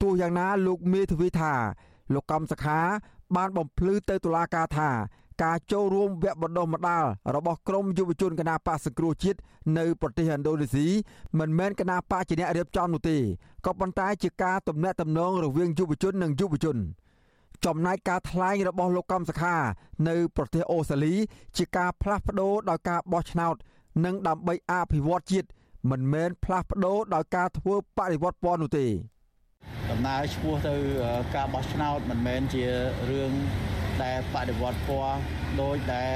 [0.00, 1.52] ទោះយ៉ាងណាលោកមេធាវីថា
[2.14, 2.78] លោកកម្មសខា
[3.36, 4.90] បានបំភ្លឺទៅតុលាការថា
[5.42, 9.38] ការចូលរួមវគ្គបណ្ដុះបណ្ដាលរបស់ក្រមយុវជនគណបកសង្គ្រោះជាតិ
[9.78, 10.86] នៅប្រទេសឥណ្ឌូនេស៊ី
[11.38, 13.16] មិនមែនគណបកជាអ្នករៀបចំនោះទេ
[13.66, 16.76] ក៏ប៉ុន្តែជាការទំនាក់ទំនងរវាងយុវជននិងយុវជន
[17.66, 19.56] ចំណែកការថ្លែងរបស់លោកកំសខា
[20.08, 21.14] នៅ ប្រទេសអូស្ត្រាលី
[21.56, 23.54] ជាការផ្លាស់ប្ដូរដោយការបោះឆ្នោត
[24.04, 25.48] និងដើម្បីអភិវឌ្ឍជាតិ
[25.90, 28.86] មិនមែនផ្លាស់ប្ដូរដោយការធ្វើបដិវត្តពណ៌នោះទេ
[29.90, 30.74] ដំណើរឈ្មោះទៅ
[31.34, 32.64] ការបោះឆ្នោតមិនមែនជា
[33.10, 33.32] រឿង
[34.04, 35.18] ដែលបដិវត្តពណ៌
[35.60, 36.14] ដោយដែល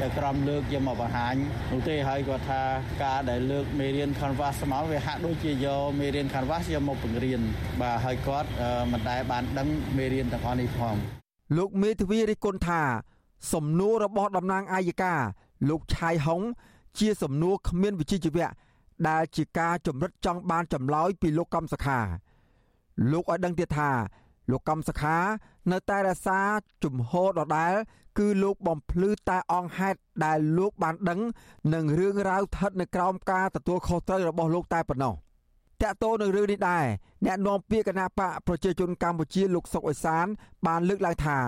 [0.00, 1.34] តែក្រមលើកយកមកបង្ហាញ
[1.72, 2.62] នោះទេហើយគាត់ថា
[3.04, 7.40] ការដែលលើកមេរៀន Canvas មកវាហាក់ដូចជាយកមេរៀន Canvas យកមកបង្រៀន
[7.80, 8.48] បាទហើយគាត់
[8.92, 10.94] មិនដែលបានដឹងមេរៀនទាំងអស់នេះផង
[11.58, 12.82] លោកមេធាវីរិះគន់ថា
[13.52, 15.14] សំណួររបស់តំណាងអាយកា
[15.68, 16.40] លោកឆៃហុង
[16.98, 18.48] ជាសំណួរគ្មានវិជ្ជាជីវៈ
[19.08, 22.00] ដែលជាការចម្រិតចង់បានចម្លើយពីលោកកំសខា
[23.12, 23.90] លោកឲ្យដឹងទៀតថា
[24.50, 25.16] លោកកំសខា
[25.72, 26.40] នៅតែរក្សា
[26.84, 27.74] ជំហរដដែល
[28.18, 31.20] គឺលោកបំភ្លឺតែអង្គហេតុដែលលោកបានដឹង
[31.74, 35.14] និងរឿងរ៉ាវស្ថិតនៅក្រោមការទទួលខុសត្រូវរបស់លោកតែប៉ុណ្ណោះ
[35.82, 36.86] តកតោនឹងរឿងនេះដែរ
[37.24, 40.26] អ្នកនាំពាក្យគណៈបកប្រជាជនកម្ពុជាលោកសុកអេសាន
[40.66, 41.38] បានលើកឡើងថា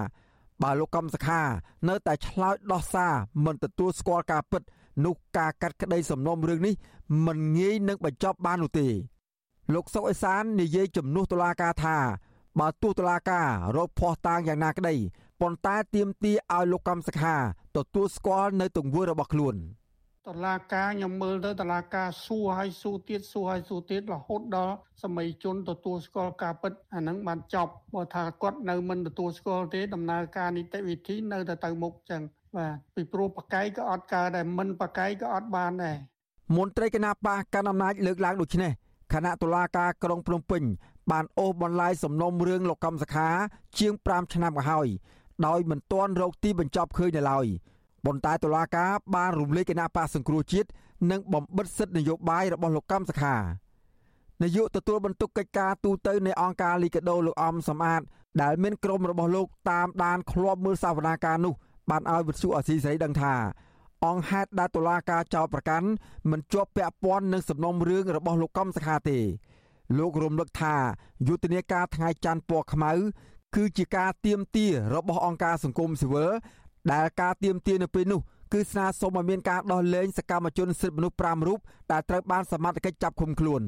[0.63, 1.43] បើលោកកំសខា
[1.89, 3.13] នៅតែឆ្លើយដោះសារ
[3.45, 4.63] មិនទទួលស្គាល់ការពិត
[5.05, 6.75] នោះការកាត់ក្តីសំណុំរឿងនេះ
[7.27, 8.89] មិនងាយនឹងបញ្ចប់បាននោះទេ
[9.75, 11.97] លោកសុកអេសាននិយាយជំនួសតុលាការថា
[12.61, 14.95] បើទោះតុលាការរកភ័ស្តុតាងយ៉ាងណាក្តី
[15.41, 17.35] ប៉ុន្តែទាមទារឲ្យលោកកម្មសខា
[17.77, 19.57] ទទួលស្គាល់នៅទង្វើរបស់ខ្លួន
[20.29, 32.23] តឡាការខ្ញុំមើលទៅតឡាការសួរឲ្យសួរទៀតសួរឲ្យសួរទៀតរហូតដល់សម័យជនទទួលស្គាល់ការពិតអាហ្នឹងបានចប់បើថាគាត់នៅមិនទទួលស្គាល់ទេដំណើរការនីតិវិធីនៅតែទៅមុខចឹង
[32.57, 35.97] បាទពីព្រោះបកែកក៏អត់កើតដែរមិនបកែកក៏អត់បានដែរ
[36.57, 38.73] មន្ត្រីគណៈបកកណ្ដាលអំណាចលើកឡើងដូចនេះ
[39.13, 40.63] គណៈតុលាការក្រុងភ្នំពេញ
[41.11, 43.29] បានអូសបន្លាយសំណុំរឿងលោកកំសខា
[43.79, 44.89] ជាង5ឆ្នាំក៏ហើយ
[45.47, 47.47] ដោយមិនទាន់រកទីបញ្ចប់ឃើញនៅឡើយ
[48.05, 50.69] ប៉ុន្តែតុលាការបានរំលាយគណៈបកសង្គ្រោះជាតិ
[51.11, 53.37] និងបំបិទសិទ្ធិនយោបាយរបស់លោកកំសខា
[54.43, 58.03] នាយកទទួលបន្ទុកកិច្ចការទូតនៃអង្គការលីកាដូលោកអំសំអាត
[58.43, 61.55] ដែលមានក្រុមរបស់លោកតាមដានឃ្លាំមើលសវនាការនោះ
[61.91, 63.35] បានឲ្យវិទ្យុអស៊ីសេរីដឹងថា
[64.05, 65.89] អង្គហេតុដែលតុលាការចោទប្រកាន់
[66.31, 69.19] មិនជាប់ពាក់ព័ន្ធនឹងសំណុំរឿងរបស់លោកកំសខាទេ
[69.99, 70.77] លោករំលឹកថា
[71.29, 72.93] យុទ្ធនាការថ្ងៃច័ន្ទពណ៌ខ្មៅ
[73.57, 76.31] គឺជាការទៀមទារបស់អង្គការសង្គមស៊ីវិល
[76.93, 78.21] ដែលការទៀមទានៅពេលនោះ
[78.53, 81.59] គឺស្នើសុំឲ្យមានការដោះលែងសកម្មជនសិទ្ធិមនុស្ស5រូប
[81.93, 83.63] ដែលត្រូវបានសមត្ថកិច្ចចាប់ឃុំខ្លួន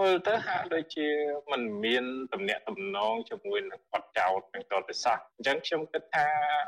[0.00, 1.08] មើលទៅហាក់ដូចជា
[1.50, 6.26] มันមានតំណាក់តំណងជាមួយនឹងបទចោតនឹងតទៅសោះអញ្ចឹងខ្ញុំគិតថា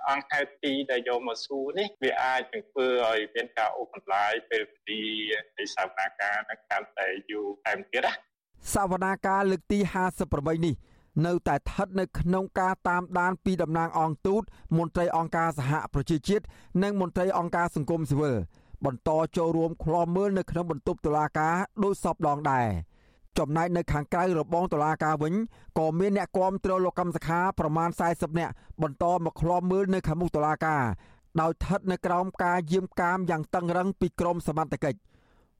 [0.08, 8.27] អង្គហេតុទីដែលយកមកសួរនេះវាអាចនឹងធ្វើឲ្យមានការអូសបន្លាយពេលវេលានៃសវនាការនឹងកាន់តែយូរថែមទៀតណា
[8.72, 9.78] សវនាការលើកទី
[10.22, 10.74] 58នេះ
[11.26, 14.42] នៅតែស្ថិតនៅក្នុងការតាមដានពីតំណាងអង្គទូត
[14.76, 16.44] មន្ត្រីអង្គការសហប្រជាជាតិ
[16.82, 18.36] និងមន្ត្រីអង្គការសង្គមស៊ីវិល
[18.84, 22.68] បន្តចូលរួមឃ្លាំមើលនៅក្នុងបន្ទប់តុលាការដោយសពដងដែរ
[23.38, 25.34] ចំណែកនៅខាងក្រៅរបងតុលាការវិញ
[25.78, 30.82] ក៏មានអ្នកគាំទ្រលោកកម្មសខាប្រមាណ40នាក់បន្តមកឃ្លាំមើលនៅខាងមុខតុលាការ
[31.40, 34.98] ដោយស្ថិតនៅក្រោមការយាមកាមយ៉ាងតឹងរឹងពីក្រមសមត្ថកិច្ច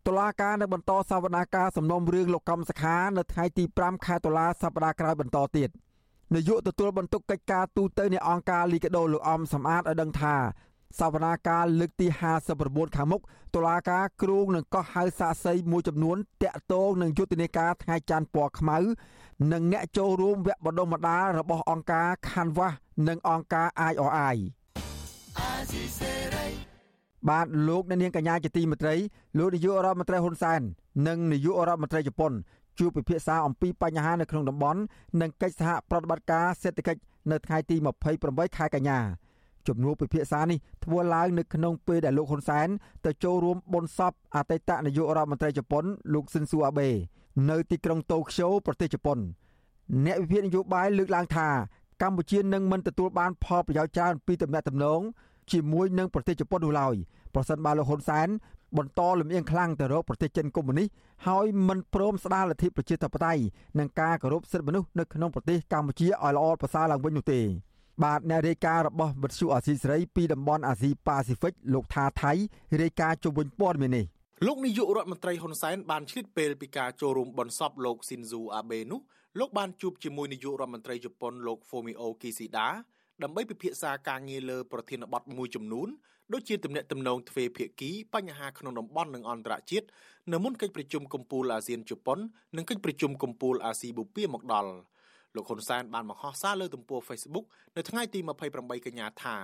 [0.09, 5.68] តុលាការនៅបន្តសវនាការសំណុំរឿងលោកកំសខានៅថ្ងៃទី5ខែតុលាសប្តាហ៍ក្រោយបន្តទៀត
[6.35, 10.35] នាយកទទួលបន្ទុកកិច្ចការទូតនៃអង្គការលីកាដូលោកអំសំអាតឲ្យដឹងថា
[11.01, 12.07] សវនាការលើកទី
[12.53, 13.21] 59ខាងមុខ
[13.55, 18.79] តុលាការគ្រូងនឹងកោះហៅសាកសីមួយចំនួនតាក់ទងនឹងយុទ្ធនាការថ្ងៃច័ន្ទពណ៌ខ្មៅ
[19.53, 22.75] និងអ្នកចូលរួមវគ្គបណ្ដុះបណ្ដាលរបស់អង្គការ Canvas
[23.09, 24.37] និងអង្គការ IOI
[27.29, 28.95] បាទលោកអ្នកនាងកញ្ញាជាទីមេត្រី
[29.39, 30.61] លោកនាយករដ្ឋមន្ត្រីហ៊ុនសែន
[31.09, 32.33] និងនាយករដ្ឋមន្ត្រីជប៉ុន
[32.79, 34.81] ជួបពិភាក្សាអំពីបញ្ហានៅក្នុងតំបន់
[35.21, 37.01] និងកិច្ចសហប្រតិបត្តិការសេដ្ឋកិច្ច
[37.31, 37.77] នៅថ្ងៃទី
[38.17, 38.99] 28ខែកញ្ញា
[39.67, 42.69] ជំនួបពិភាក្សានេះធ្វើឡើងនៅក្នុងពេលដែលលោកហ៊ុនសែន
[43.05, 46.89] ទៅចូលរួមបុណ្យសពអតីតនាយករដ្ឋមន្ត្រីជប៉ុនលោកស៊ិនស៊ូអាបេ
[47.51, 49.19] នៅទីក្រុងតូក្យូប្រទេសជប៉ុន
[50.07, 51.49] អ្នកវិភាគនយោបាយលើកឡើងថា
[52.03, 55.01] កម្ពុជានឹងមិនទទួលបានផលប្រយោជន៍ច្រើនពីទំនាក់ទំនង
[55.53, 56.95] ជាមួយនឹងប្រទេសជប៉ុននោះឡើយ
[57.35, 58.29] ប្រសិនបើលោកហ៊ុនសែន
[58.79, 60.89] បន្តលំអៀងខ្លាំងទៅរកប្រទេសចិនកុម្មុយនីស
[61.27, 63.43] ហើយមិនព្រមស្ដារលទ្ធិប្រជាធិបតេយ្យ
[63.79, 67.41] និងការគោរពសិទ្ធិមនុស្សនៅក្នុងប្រទេសកម្ពុជាឲ្យល្អប្រសើរឡើងវិញនោះទេ
[68.05, 72.33] បាទអ្នករាយការណ៍របស់វិទ្យុអាស៊ីសេរីពីតំបន់អាស៊ីប៉ាស៊ីហ្វិកលោកថាថៃ
[72.83, 74.05] រាយការណ៍ជុំវិញព័ត៌មាននេះ
[74.47, 79.01] លោកនាយករដ្ឋមន្ត្រីហ៊ុនសែនបានឆ្លៀតពេលពីការចូលរួមបន់សពលោកស៊ីនស៊ូអាបេនោះ
[79.39, 82.71] លោកបានជួបជាមួយនាយករដ្ឋមន្ត្រីជប៉ុនលោក Fumio Kishida ដើ
[83.31, 85.89] ម្បីពិភាក្សាការងារលើប្រធានបទមួយចំនួន
[86.33, 89.87] ដូចជាទំនាក់ទំនងទ្វេភាគីបញ្ហាក្នុងតំបន់និងអន្តរជាតិ
[90.33, 92.19] នៅមុនកិច្ចប្រជុំកំពូលអាស៊ានជប៉ុន
[92.57, 94.73] និងកិច្ចប្រជុំកំពូលអាស៊ីបូព៌ាមកដល់
[95.37, 97.45] លោកហ៊ុនសែនបានបង្ហោះសារលើទំព័រ Facebook
[97.77, 98.19] នៅថ្ងៃទី
[98.53, 99.37] 28កញ្ញាថា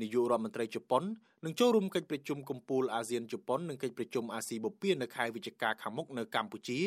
[0.00, 1.02] នាយករដ្ឋមន្ត្រីជប៉ុន
[1.44, 6.80] នឹងចូលរួមកិច្ចប្រជុំកំពូលអាស៊ានជប៉ុននិងកិច្ចប្រជុំអាស៊ីបូព៌ានៅខែវិច្ឆិកាខាងមុខនៅកម្ពុជា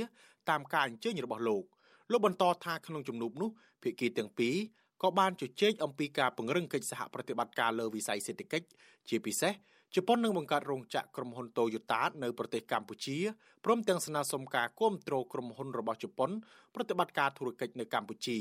[0.50, 1.63] តាមការអញ្ជើញរបស់លោក
[2.12, 3.50] លោកបន្តថាក្នុងជំនួបនោះ
[3.84, 4.56] ភាគីទាំងពីរ
[5.03, 8.67] ក៏បានជជែកអំពីការពង្រឹងកិច្ចសហប្រតិបត្តិការលើវិស័យសេដ្ឋកិច្ច
[9.10, 9.53] ជាពិសេស
[9.95, 13.17] ជប៉ុននឹងបង្កើតរោងចក្រក្រុមហ៊ុន Toyota នៅប្រទេសកម្ពុជា
[13.65, 16.31] ព្រមទាំងស្នើសុំការគាំទ្រក្រុមហ៊ុនរបស់ជប៉ុន
[16.75, 18.39] ប្រតិបត្តិការធុរកិច្ចនៅកម្ពុជា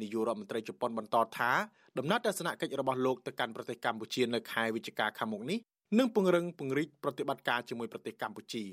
[0.00, 1.50] នាយករដ្ឋមន្ត្រីជប៉ុនបន្តថា
[1.98, 5.58] ដំណើរទស្សនកិច្ចរបស់លោកទៅកាន់ប្រទេសកម្ពុជានៅខែវិច្ឆិកាខាងមុខនេះ
[5.98, 8.64] នឹងពង្រឹងពង្រីកប្រតិបត្តិការជាមួយប្រទេសកម្ពុជា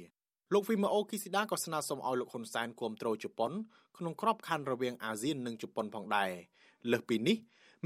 [0.53, 3.51] លោកវីម៉ាអូគីស៊ីដាក៏ស្នើសុំឲ្យលោកហ៊ុនសែនគាំទ្រជប៉ុន
[3.97, 6.31] ក្នុងក្របខ័ណ្ឌរវាងអាស៊ាននិងជប៉ុនផងដែរ
[6.91, 7.37] លើសពីនេះ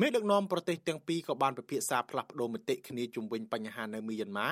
[0.02, 4.50] មេដឹកនាំប្រទេសទាំងពីរក៏បានពិភាក្សាផ្លាស់ប្តូរមតិគ្នាជុំវិញបញ្ហានៅមីយ៉ាន់ម៉ា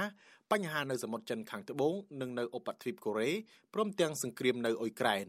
[0.52, 3.32] បញ្ហានៅសមុទ្រចិនខាងត្បូងនិងនៅឧបទ្វីបកូរ៉េ
[3.74, 5.26] ព្រមទាំងសង្គ្រាមនៅអ៊ុយក្រែន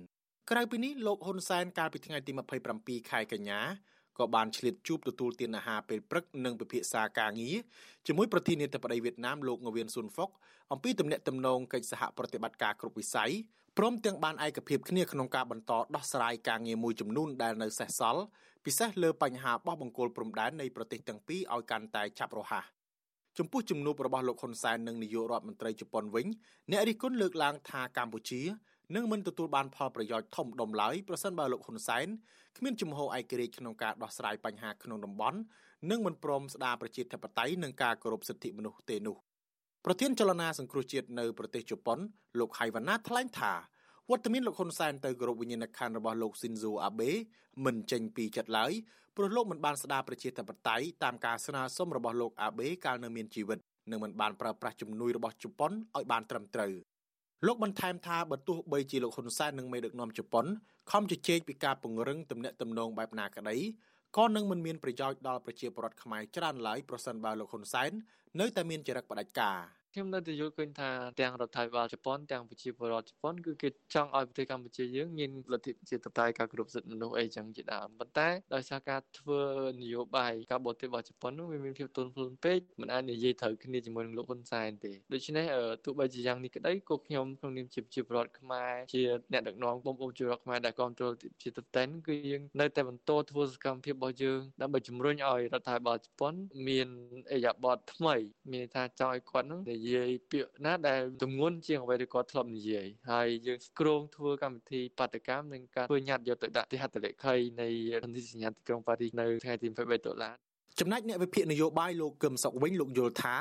[0.51, 2.33] ក្រៅពីនេះលោកហ៊ុនសែនកាលពីថ្ងៃទី
[2.77, 3.61] 27ខែកញ្ញា
[4.19, 7.57] ក៏បានឆ្លៀតជួបទទួលទានអាហារពេលព្រឹកនិងពិភាក្សាការងារ
[8.07, 10.31] ជាមួយប្រធានាធិបតីវៀតណាមលោកងវៀនស៊ុនហ្វុក
[10.73, 13.33] អំពីទំនាក់ទំនងកិច្ចសហប្រតិបត្តិការគ្រប់វិស័យ
[13.79, 18.23] ព្រមទាំងបានឯកភាពគ្នាក្នុងការបន្តដោះស្រាយការងារមួយចំនួនដែលនៅសេសសល់
[18.65, 22.65] ពិសេសលើបញ្ហាបោះបង្គោលព្រំដែននៃប្រទេសទាំងពីរឲ្យកាន់តែឆាប់រហ័ស
[23.39, 26.27] ចំពោះជំនួបរបស់លោកហ៊ុនសែននិងនាយករដ្ឋមន្ត្រីជប៉ុនវិញ
[26.71, 28.43] អ្នករិះគន់លើកឡើងថាកម្ពុជា
[28.95, 32.07] នឹងមិនទទួលបានផលប្រយោជន៍ធំដុំឡើយប្រសិនបើលោកហ៊ុនសែន
[32.57, 35.39] គ្មានជំហរឯករាជ្យក្នុងការដោះស្រាយបញ្ហាក្នុងតំបន់
[35.91, 39.17] និងមិនព្រមស្ដារប្រជាធិបតេយ្យនិងការគោរពសិទ្ធិមនុស្សទេនោះ
[39.85, 41.99] ប្រធានចលនាសង្គ្រោះជាតិនៅប្រទេសជប៉ុន
[42.39, 43.53] លោកហៃវ៉ាណាថ្លែងថា
[44.11, 47.11] វត្តមានលោកហ៊ុនសែនទៅគោរពវិញ្ញាណក្ខន្ធរបស់លោកស៊ីនស៊ូអាបេ
[47.65, 48.73] មិនចេញពីចិត្តឡើយ
[49.17, 53.59] ព្រោះលោកមិនបានស្ដារប្រជាធិបតេយ្យតាមការស្នើសុំរបស់លោកអាបេកាលនៅមានជីវិត
[53.91, 56.73] និងមិនបានប្រើប្រាស់ជំនួយរបស់ជប៉ុនឲ្យបានត្រឹមត្រូវ
[57.47, 60.47] លោកបន្ថែមថាបើទោះបីជាលោកហ៊ុនសែននិងមេដឹកនាំជប៉ុន
[60.93, 63.57] ខំជជែកពីការពង្រឹងទំនាក់ទំនងបែបណាក្តី
[64.17, 67.91] ក៏នឹងមិនមានប្រយោជន៍ដល់ប្រជាពលរដ្ឋខ្មែរច្រើនឡើយប្រសិនបើលោកហ៊ុនសែន
[68.41, 69.59] នៅតែមានចរិតផ្ដាច់ការ
[69.97, 79.41] ខ្ញុំនៅតែយល់ឃើញថាទាំងរដ្ឋាភិបាលជប៉ុនទាំងប្រជាពលរដ្ឋជប៉ុនគឺគេចង់ឲ្យប្រទេសកម្ពុជាយើងមានលទ្ធិប្រជាធិបតេយ្យការគ្រប់សិទ្ធិមនុស្សអីចឹងជាដើមប៉ុន្តែដោយសារការធ្វើ
[79.83, 85.47] នយោបាយការបរទេសរបស់ជប៉ុននោះវាមានភាពទន់ភ្លន់ពេកមិនអាចនិយាយត្រូវគ្នាជាមួយនឹងលោកហ៊ុនសែនទេដូច្នេះ
[85.85, 89.03] ទោះបីជាយ៉ាងនេះក្តីក៏ខ្ញុំក្នុងនាមជាប្រជាពលរដ្ឋខ្មែរជា
[89.33, 96.35] អ្នកដឹកនាំបងប្អូនប្រជាពលរដ្ឋខ្មែរដែលគ្រប់គ្រងប្រជាធិបតេយ្យគឺយើងនៅតែបន្តធ្វើសកម្មភាពរបស់យើងដើម្បីជំរុញឲ្យរដ្ឋាភិបាលជប៉ុន
[96.69, 96.89] មាន
[97.33, 98.15] អេយ៉ាបតថ្មី
[98.53, 99.97] មានថាចង់ឲ្យគាត់នឹងនិយាយ
[100.31, 107.69] ពាក្យណាដែលទម្ងន់ជាងអ្វីដែលគាត់ធ្លាប់និយាយហើយយើងគ្រោងធ្វើកម្មវិធីបាតកម្មនិងការធ្វើញត្តិយកទៅដាក់ទីហត្ថលេខីនៃ
[108.05, 110.35] សន្ធិសញ្ញាទីក្រុងប៉ារីសនៅថ្ងៃទី23ដុល្លារ
[110.81, 113.37] ចំណែកអ្នកវិភាគនយោបាយលោកកឹមសុខវិញលោកយល់ថា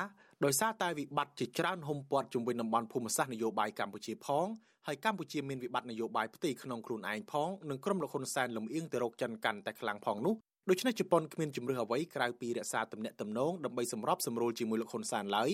[0.45, 4.47] ដោយសារតែវិបត្តិជាច្រើនហុំព័ទ្ធជុំវិញតំបន់ភូមិសាស្ត្រនយោបាយកម្ពុជាផង
[4.87, 10.35] ហើយកម្ពុជាមានវិបត្តិនយោបាយផ្ទៃក្នុងខ្លួនឯងផងនិងក្រុមលោកហ៊ុនសែនលំអៀងទៅរកចិនកាន់តែខ្លាំងផងនោះ
[10.69, 15.51] ដូច្នេះជប៉ុនគ្មានជំរឿសអ្វីក្រៅពីរក្សាទំនាក់ទំនងដើម្បីសម្របសម្រួលជាមួយលោកហ៊ុនសែនឡើយ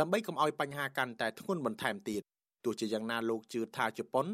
[0.00, 2.22] ដើម្បីកុំឲ្យបញ្ហាកាន់តែធ្ងន់បន្ថែមទៀត
[2.64, 4.26] ទោះជាយ៉ាងណាលោកជឿថាជប៉ុន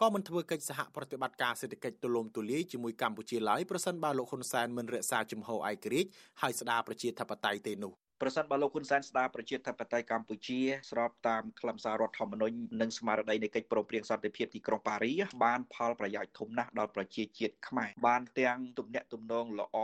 [0.00, 7.92] ក៏មិនធ្វើកិច្ចសហប្រតិបត្តិការសេដ្ឋកិច្ចទូលំទូលាយជាមួយកម្ពុជាឡើយប្រសិនបើលោកហ៊ុនសែនមិនរក្សាជំហរឯករាជ្យហើយស្ដារប្រជាធិបតេយ្យទេនោះ
[8.24, 19.76] ប្រសិនបើលោកហ៊ុនសែនស្ដារប្រជាធិបតេយ្យកម្ពុជាស្របតាមខ្លឹមសាររដ្ឋធម្មនុញ្ញនិងស្មារតីនៃកិច្ចព្រមព្រៀងសន្តិភាពទីក្រុងប៉ារីសបានផលប្រយោជន៍ធំណាស់ដល់ប្រជាជាតិខ្មែរបានទាំងទំនាក់ទំនងល្អ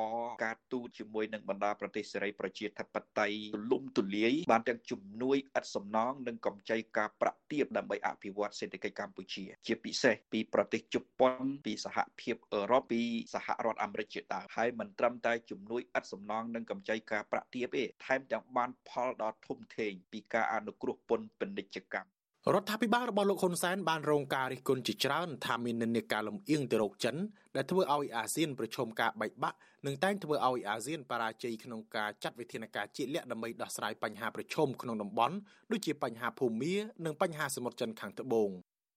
[0.44, 13.02] ការទូតជាមួយនឹងបណ្ដាប្រទេសសេរីប្រជាធិបតេយ្យទូលំទូលាយបានទាំងជំនួយឥតសំណងនិងកម្ចីការប្រាក់ទាបដើម្បីអភិវឌ្ឍសេដ្ឋកិច្ចកម្ពុជា ជាពិសេសពីប្រទេសជប៉ុនពីសហភាពអឺរ៉ុបពី
[13.34, 22.18] សហរដ្ឋអាមេរិកជាដើមហើយមិនត្រឹមតែជំនួយឥតសំណងនិងកម្ចីការប្រាក់ទាបទេថែមទាំងបានផលដ៏ធំធេងពីការអនុគ្រោះពន្ធពាណិជ្ជកម្ម
[22.54, 27.16] រដ្ឋាភិបាលរបស់លោកហ៊ុនសែនបានរងការរិះគន់ជាច្រើនថាមាននិន្នាការលំអៀងទៅរកចិន
[27.56, 35.36] ដែលធ្វើឲ្យអាស៊ានប្រឈមការបែកបាក់និងតែងធ្វើឲ្យអាស៊ានបរាជ័យក្នុងការចាត់វិធានការជាក់លាក់ដើម្បីដោះស្រាយបញ្ហាប្រឈមក្នុងតំបន់
[35.70, 38.50] ដូចជាបញ្ហាភូមិនិងបញ្ហាសមុទ្រចិនខាងត្បូង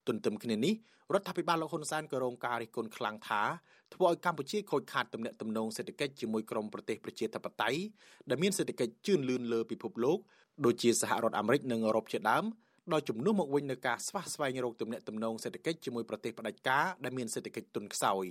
[0.08, 0.74] ទន្ទឹមគ្នានេះ
[1.14, 3.42] រដ្ឋាភិបាលលោកហ៊ុនសែនក៏រងការរិះគន់ខ្លាំងថា
[3.94, 7.80] ធ្វើឲ្យកម្ពុជាខូចខាតទំនាក់ទំនងសេដ្ឋកិច្ចជាមួយក្រុមប្រទេសប្រជាធិបតេយ្យ
[8.30, 10.20] ដែលមានសេដ្ឋកិច្ចជឿនលឿនលើពិភពលោក
[10.66, 12.44] ដូចជាសហរដ្ឋអាមេរិកនិងអឺរ៉ុបជាដើម
[12.94, 18.26] ដោយជំនួសមកវិញនឹងការស្វះស្វែងរកទំនាក់ទំនងសេដ្ឋកិច្ចជាមួយប្រទេសផ្ដាច់ការដែលមានសេដ្ឋកិច្ចទន់ខ្សោយ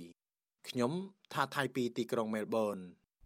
[0.69, 0.91] ខ្ញុំ
[1.33, 2.77] ថាថៃពីទីក្រុងមែលប៊ន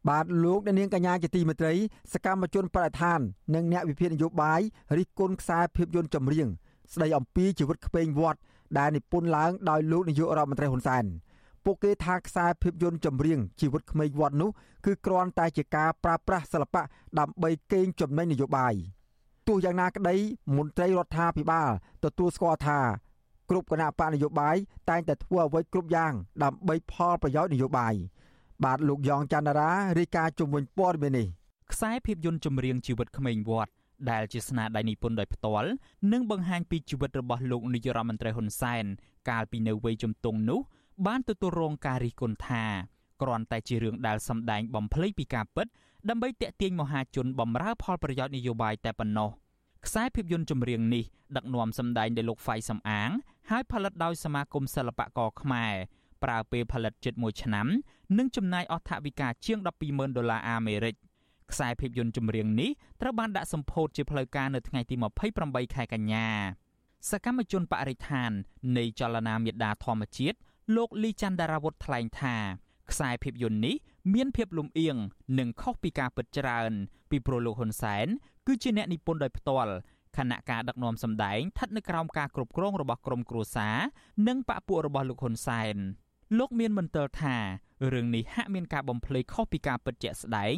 [0.09, 1.73] បាទលោកអ្នកនាងកញ្ញាជាទីមេត្រី
[2.13, 3.19] សកម្មជនបរិស្ថាន
[3.55, 4.61] និងអ្នកវិភាគនយោបាយ
[4.97, 6.47] រិះគន់ខ្សែភាពយន្តចម្រៀង
[6.93, 8.39] ស្ដីអំពីជីវិតក្មេងវត្ត
[8.77, 11.05] ដែលនិពន្ធឡើងដោយលោកនាយករដ្ឋមន្ត្រីហ៊ុនសែន
[11.65, 14.49] ពួកគេថាខ្សែភាពយន្តចម្រៀងជីវិតក្មេងវត្តនោះ
[14.85, 16.81] គឺគ្រាន់តែជាការប្រើប្រាស់សិល្បៈ
[17.19, 18.73] ដើម្បីកេងចំណេញនយោបាយ
[19.47, 20.15] ទោះយ៉ាងណាក្តី
[20.55, 21.69] មន្ត្រីរដ្ឋាភិបាល
[22.03, 22.79] ទទួលស្គាល់ថា
[23.49, 24.55] គ្រប់គណៈបកនយោបាយ
[24.89, 27.93] តែងតែធ្វើអ្វីគ្រប់យ៉ាងដើម្បីផលប្រយោជន៍នយោបាយ
[28.63, 31.27] បាទលោកយ៉ងច័ន្ទរារាយការណ៍ជំនួយព័ត៌មាននេះ
[31.71, 33.71] ខ្សែភាពយន្តចម្រៀងជីវិតក្មេងវត្ត
[34.11, 35.69] ដែលជាស្នាដៃនិពន្ធដោយផ្ទាល់
[36.11, 38.85] និងបង្ហាញពីជីវិតរបស់លោកនាយរដ្ឋមន្ត្រីហ៊ុនសែន
[39.29, 40.59] កាលពីនៅវ័យជំទង់នោះ
[41.07, 42.63] បានទទួលរងការរិះគន់ថា
[43.21, 45.67] គ្រាន់តែជារឿងដែលសម្ដែងបំភ្លៃពីការពិត
[46.09, 49.29] ដើម្បីទាក់ទាញមហាជនបំរើផលប្រយោជន៍នយោបាយតែប៉ុណ្ណោះ
[49.85, 51.03] ខ្សែភាពយន្តចម្រៀងនេះ
[51.35, 53.09] ដឹកនាំសម្ដែងដោយលោកហ្វៃសំអាង
[53.49, 55.73] ហើយផលិតដោយសមាគមសិល្បករខ្មែរ
[56.23, 57.67] ប្រើពេលផលិតជិត1ឆ្នាំ
[58.17, 60.95] និងចំណាយអស់ថវិកាជាង120,000ដុល្លារអាមេរិក
[61.51, 62.69] ខ្សែភាពយន្តចម្រៀងនេះ
[63.01, 64.95] ត្រូវបានដាក់សម្ពោធជាផ្លូវការនៅថ្ងៃទី
[65.35, 66.27] 28ខែកញ្ញា
[67.09, 68.31] សកម្មជនបរិស្ថាន
[68.77, 70.37] នៃចលនាមេដាធម្មជាតិ
[70.73, 72.35] លោកលីច័ន្ទដារាវុធថ្លែងថា
[72.91, 73.75] ខ្សែភាពយន្តនេះ
[74.13, 74.95] មានភាពលំអៀង
[75.39, 76.71] និងខុសពីការពិតច្រើន
[77.09, 78.07] ពីព្រោះលោកហ៊ុនសែន
[78.47, 79.71] គឺជាអ្នកនិពន្ធដោយផ្ទាល់
[80.17, 83.77] ខណៈការដឹកនាំសម្ដែងស្ថិតនៅក្រោមការគ្រប់គ្រងរបស់ក្រមគ្រួសារ
[84.27, 85.75] និងបកពួករបស់លោកហ៊ុនសែន
[86.37, 87.35] លោកមានមន្ទិលថា
[87.93, 90.55] រឿងនេះហាក់មានការបំភ្លៃខុសពីការពិតជាក់ស្ដែង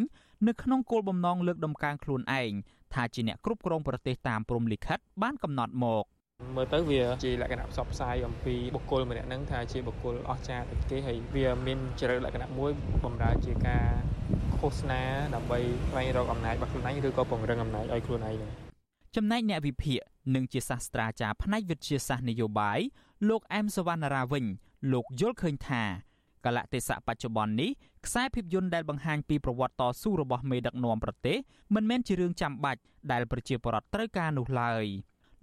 [0.48, 2.52] នៅក្នុងគោលបំណងលើកដំកើងខ្លួនឯង
[2.94, 6.04] ថាជាអ្នកគ្រប់គ្រងប្រទេសតាមព្រំលិខិតបានកំណត់មក
[6.58, 12.72] មើលទៅវាជាលក្ខណៈផ្សព្វផ្សាយអំពីបុគ្គលម្នាក់ហ្នឹងថាជាបុគ្គលអស្ចារ្យដូចគេហើយវាមានចរិតលក្ខណៈមួយ
[13.04, 13.86] បំរើជាការ
[14.60, 15.02] ឃោសនា
[15.36, 18.36] ដើម្បីស្វែងរកអំណាចរបស់ខ្លួនឯងឬក៏ពង្រឹងអំណាចឲ្យខ្លួនឯង
[19.16, 20.00] ចំណែកអ្នកវិភាគ
[20.36, 22.80] និងជាសាស្ត្រាចារ្យផ្នែកវិទ្យាសាស្ត្រនយោបាយ
[23.30, 24.46] លោកអែមសវណ្ណារាវិញ
[24.94, 25.84] លោកយល់ឃើញថា
[26.46, 27.72] កលៈទេសៈបច្ចុប្បន្ននេះ
[28.06, 31.38] ខ្សែភាពយន្តដែលបង្ហាញពីប្រវត្តិតស៊ូរបស់មេដឹកនាំប្រទេស
[31.76, 34.86] មិនមែនជារឿងចាំបាច់ដែលប្រជាពលរដ្ឋត្រូវការនោះឡើយ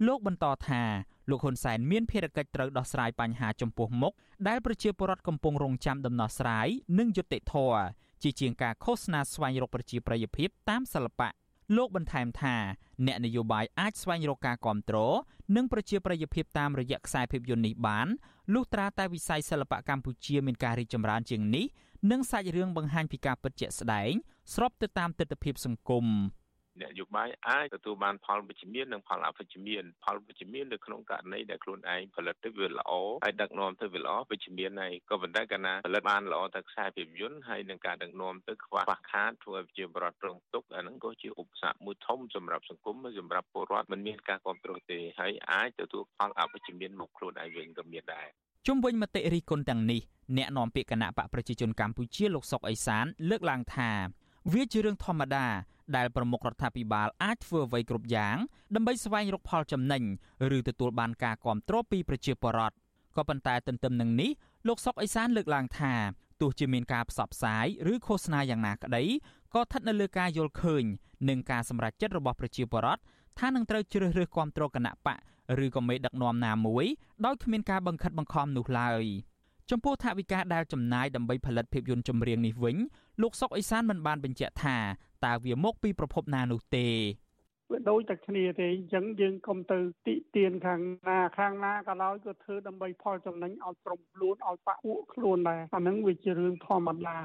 [0.07, 0.83] លោកបន្តថា
[1.29, 4.13] លោកហ៊ុនសែនមានភារកិច្ចត្រូវដោះស្រាយបញ្ហាចំពោះមុខ
[4.47, 6.67] ដែលប្រជាពលរដ្ឋកំពុងរងចាំដំណោះស្រាយ
[6.99, 7.81] និងយុត្តិធម៌
[8.23, 11.29] ជាជាងការឃោសនាស្វែងរកប្រជាប្រិយភាពតាមសិល្បៈ
[11.77, 12.55] លោកបន្ថែមថា
[13.05, 15.13] អ្នកនយោបាយអាចស្វែងរកការគ្រប់គ្រង
[15.55, 18.07] និងប្រជាប្រិយភាពតាមរយៈខ្សែភាពយន្តនេះបាន
[18.53, 21.65] លុះត្រាតែវិស័យសិល្បៈកម្ពុជាមានការរីកចម្រើនជាងនេះ
[22.11, 24.11] និងសាច់រឿងបង្ហាញពីការពិតជាក់ស្ដែង
[24.53, 26.05] ស្របទៅតាមទស្សនវិជ្ជាសង្គម
[26.81, 32.91] នយោបាយអាចទទួលបានផលវិជ្ជមាននិងផលអវិជ្ជមានផលវិជ្ជមាននៅក្នុងករណីដែលខ្លួនឯងផលិតទៅវាល្អ
[33.25, 48.27] ហើយដឹកនាំទៅវាល្អវិជ្ជមានហើយក៏ប៉ុន្តែកាលណាផលិតបានល្អទៅខ្សែភាពយន្តហើយនឹងការដឹកនាំទៅខ្វះខាតធ្វើឲ្យជាបរដ្ឋប្រងទុកអាហ្នឹងក៏ជាឧបសគ្គមួយធំសម្រាប់សង្គមសម្រាប់ពលរដ្ឋមិនមានការគ្រប់គ្រងទេហើយអាចទទួលផលអវិជ្ជមានមកខ្លួនឯងវិញក៏មានដែរ
[48.67, 50.01] ជុំវិញមតិរិះគន់ទាំងនេះ
[50.37, 53.91] អ្នកនាំពាក្យគណៈបកប្រជាជនកម្ពុជាលោកសុកអេសានលើកឡើងថា
[54.53, 55.45] វាជារឿងធម្មតា
[55.95, 58.37] ដែលប្រមុខរដ្ឋាភិបាលអាចធ្វើអ្វីគ្រប់យ៉ាង
[58.75, 60.03] ដើម្បីស្វែងរកផលចំណេញ
[60.57, 62.75] ឬទទួលបានការគាំទ្រពីប្រជាពលរដ្ឋ
[63.17, 64.31] ក៏ប៉ុន្តែទន្ទឹមនឹងនេះ
[64.67, 65.93] លោកសុកអេសានលើកឡើងថា
[66.41, 69.03] ទោះជាមានការផ្សព្វផ្សាយឬឃោសនាយ៉ាងណាក្តី
[69.53, 70.83] ក៏ស្ថិតនៅលើការយល់ឃើញ
[71.29, 73.01] និងការសម្រេចចិត្តរបស់ប្រជាពលរដ្ឋ
[73.39, 75.17] ថានឹងត្រូវជ្រើសរើសគាំទ្រគណៈបក
[75.65, 76.85] ឬក៏មេដឹកនាំណាមួយ
[77.25, 79.05] ដោយគ្មានការបង្ខិតបង្ខំនោះឡើយ
[79.71, 82.75] ចំពោះថវិកាដែលចំណាយដើម្បីផលិតភាពយន្តចម្រៀងនេះវិញ
[83.21, 84.77] លោកសុកអេសានមិនបានបញ្ជាក់ថា
[85.25, 86.87] តើវាមកពីប្រភពណានោះទេ
[87.71, 97.17] វាដូចតែគ្នាទេអញ្ចឹងយើងកុំទៅតិទៀនខាងណាខាងណាក៏ដោយក៏ធ្វើដើម្បីផលចំណេញឲ្យក្រុមខ្លួនឲ្យបាក់ពួកខ្លួនដែរអាហ្នឹងវាជារឿងធម្មតា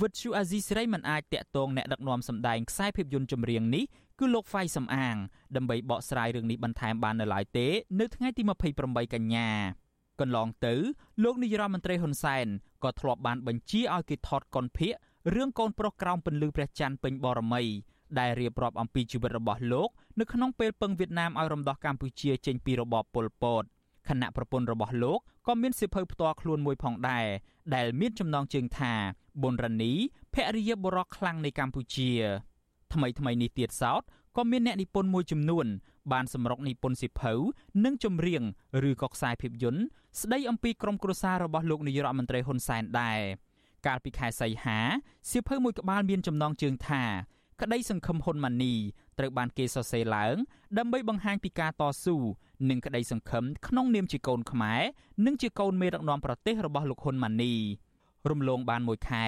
[0.00, 3.84] វិទ្យុអាស៊ីសេរីមិនអាចតាក់ទងអ្នកដឹកនាំសម្ដែងខ្សែភាពយន្តចម្រៀងនេះ
[4.20, 5.16] គឺលោកហ្វៃសំអាង
[5.56, 7.66] ដើម្បីបកស្រាយរឿងនេះបន្ថែមបាននៅឡើយទេ
[8.00, 8.42] នៅថ្ងៃទី
[8.78, 9.48] 28កញ្ញា
[10.20, 10.74] កន្លងទៅ
[11.24, 12.46] លោកនាយរដ្ឋមន្ត្រីហ៊ុនសែន
[12.84, 14.94] ក៏ធ្លាប់បានបញ្ជាឲ្យគេថតកុនភៀក
[15.30, 17.62] រឿងកូនប្រុសក្រោមពន្លឺព្រះច័ន្ទពេញបរមី
[18.18, 23.62] ដែលរៀបរាប់អំពីជីវិតរបស់លោកនៅក្នុងពេលពឹងវៀតណាមឲ្យរំដោះកម្ពុជាចេញពីរបបប៉ុលពត
[24.08, 27.26] ខណៈប្រពន្ធរបស់លោកក៏មានសិភៅផ្ទាល់ខ្លួនមួយផងដែរ
[27.74, 28.92] ដែលមានចំណងជើងថា
[29.42, 29.92] ប៊ុនរ៉ានី
[30.34, 32.10] ភរិយាបុរសខ្លាំងនៃកម្ពុជា
[32.92, 34.02] ថ្មីថ្មីនេះទៀតសោត
[34.36, 35.66] ក៏មានអ្នកនិពន្ធមួយចំនួន
[36.12, 37.32] បានសម្រុកនិពន្ធសិភៅ
[37.84, 38.42] និងចម្រៀង
[38.88, 39.82] ឬក៏ខ្សែភាពយន្ត
[40.20, 43.20] ស្ដីអំពីក្រុមគ្រួសាររបស់លោកនាយរដ្ឋមន្ត្រីហ៊ុនសែនដែរ
[43.86, 44.78] កាលពីខែសីហា
[45.30, 47.04] សៀវភៅមួយក្បាលមានចំណងជើងថា
[47.60, 48.74] ក្តីសង្ឃឹមហ៊ុនម៉ាណី
[49.18, 50.36] ត្រូវបានគេសរសេរឡើង
[50.78, 52.16] ដើម្បីបង្ហាញពីការតស៊ូ
[52.70, 54.82] និងក្តីសង្ឃឹមក្នុងនាមជាកូនខ្មែរ
[55.26, 57.54] និងជាកូនមេដឹកនាំប្រទេសរបស់លោកហ៊ុនម៉ាណី
[58.30, 59.24] រំលងបានមួយខែ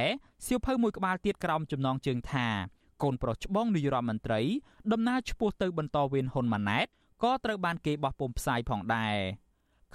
[0.47, 2.47] សៀវភៅមួយក្បាលទៀតក្រោមចំណងជើងថា
[3.03, 4.41] កូនប្រុសច្បងនាយរដ្ឋមន្ត្រី
[4.93, 6.87] ដំណើរឆ្ពោះទៅបន្តវេនហ៊ុនម៉ាណែត
[7.23, 9.17] ក៏ត្រូវបានគេបោះពុម្ពផ្សាយផងដែរ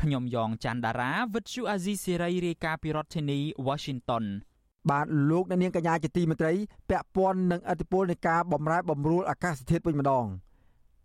[0.02, 4.26] ខ្ញុំយ៉ងច័ន្ទដារាវិទ្យុអាស៊ីសេរីរាយការណ៍ពីរដ្ឋធានី Washington
[4.90, 6.54] បាទលោកអ្នកនាងកញ្ញាជាទីមេត្រី
[6.90, 10.26] ពាក់ព័ន្ធនឹងអធិបុលនៃការបំរែបំរួលអាកាសធាតុវិញម្ដង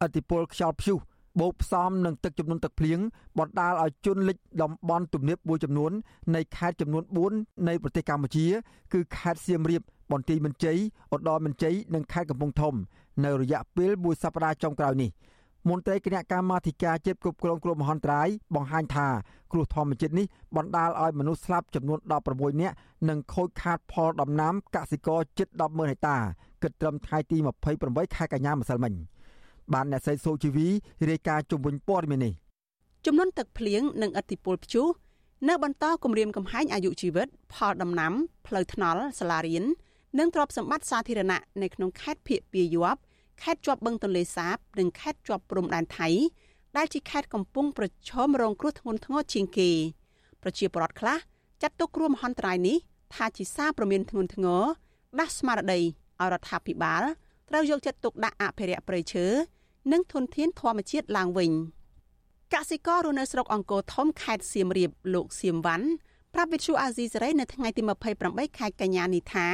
[0.03, 0.99] អធិបុលខ្យល់ព្យុះ
[1.41, 2.99] បូកផ្សំនឹងទឹកជំនន់ទឹកភ្លៀង
[3.39, 5.93] បណ្ដាលឲ្យជន់លិចតំបន់ទំនាបមួយចំនួន
[6.35, 7.05] នៃខេត្តចំនួន
[7.35, 8.47] 4នៃប្រទេសកម្ពុជា
[8.93, 10.79] គឺខេត្តសៀមរាបបន្ទាយមានជ័យ
[11.14, 12.75] ឧត្តរមានជ័យនិងខេត្តកំពង់ធំ
[13.25, 15.11] នៅរយៈពេលមួយសប្តាហ៍ចុងក្រោយនេះ
[15.69, 19.09] មន្ត្រីគណៈកម្មាធិការជាតិគ្រប់គ្រងគ្រោះមហន្តរាយបង្ហាញថា
[19.53, 21.99] គ្រោះធម្មជាតិនេះបណ្ដាលឲ្យមនុស្សស្លាប់ចំនួន
[22.31, 22.75] 16នាក់
[23.09, 26.17] និងខូចខាតផលដំណាំកសិករជិត100,000ហិកតា
[26.62, 27.37] គិតត្រឹមថ្ងៃទី
[27.77, 28.95] 28ខែកញ្ញាម្សិលមិញ។
[29.73, 30.67] បានអ្នកស្រីសូជីវី
[31.11, 32.35] រាយការណ៍ជុំវិញព័ត៌មាននេះ
[33.07, 34.87] ចំនួនទឹកភ្លៀងនិងឥទ្ធិពលព្យុះ
[35.49, 38.12] នៅបន្តគម្រាមកំហែងអាយុជីវិត ផលដំណាំ
[38.47, 39.65] ផ្លូវថ្នល់សាលារៀន
[40.19, 43.01] និងទ្រព្យសម្បត្តិសាធារណៈនៅក្នុងខេត្តភៀកពាយ័ព្យ
[43.43, 46.09] ខេត្តជាប់បឹងទន្លេសាប និងខេត្តជាប់ព្រំដែនថៃ
[46.76, 49.70] ដែលជាខេត្តកំពុងប្រឈមរងគ្រោះធ្ងន់ធ្ងរជាងគេ
[50.43, 51.16] ប្រជាពលរដ្ឋខ្លះ
[51.62, 52.76] ចាត់ទុកគ្រោះមហន្តរាយនេះ
[53.14, 54.62] ថាជាសារព្រមានធ្ងន់ធ្ងរ
[55.18, 57.03] ដាស់ស្មារតីឲ្យរដ្ឋាភិបាល
[57.51, 59.26] ត្រូវយកចិត្តទុកដាក់អភិរក្សព្រៃឈើ
[59.93, 61.51] និងធនធានធម្មជាតិឡើងវិញ
[62.55, 65.87] កសិកររស់នៅស្រុកអង្គរធំខេត្តសៀមរាបលោកសៀមវ៉ាន់
[66.35, 67.82] ប្រាប់វិទ្យុអាស៊ីសេរីនៅថ្ងៃទី
[68.20, 69.47] 28ខែកញ្ញានេះថា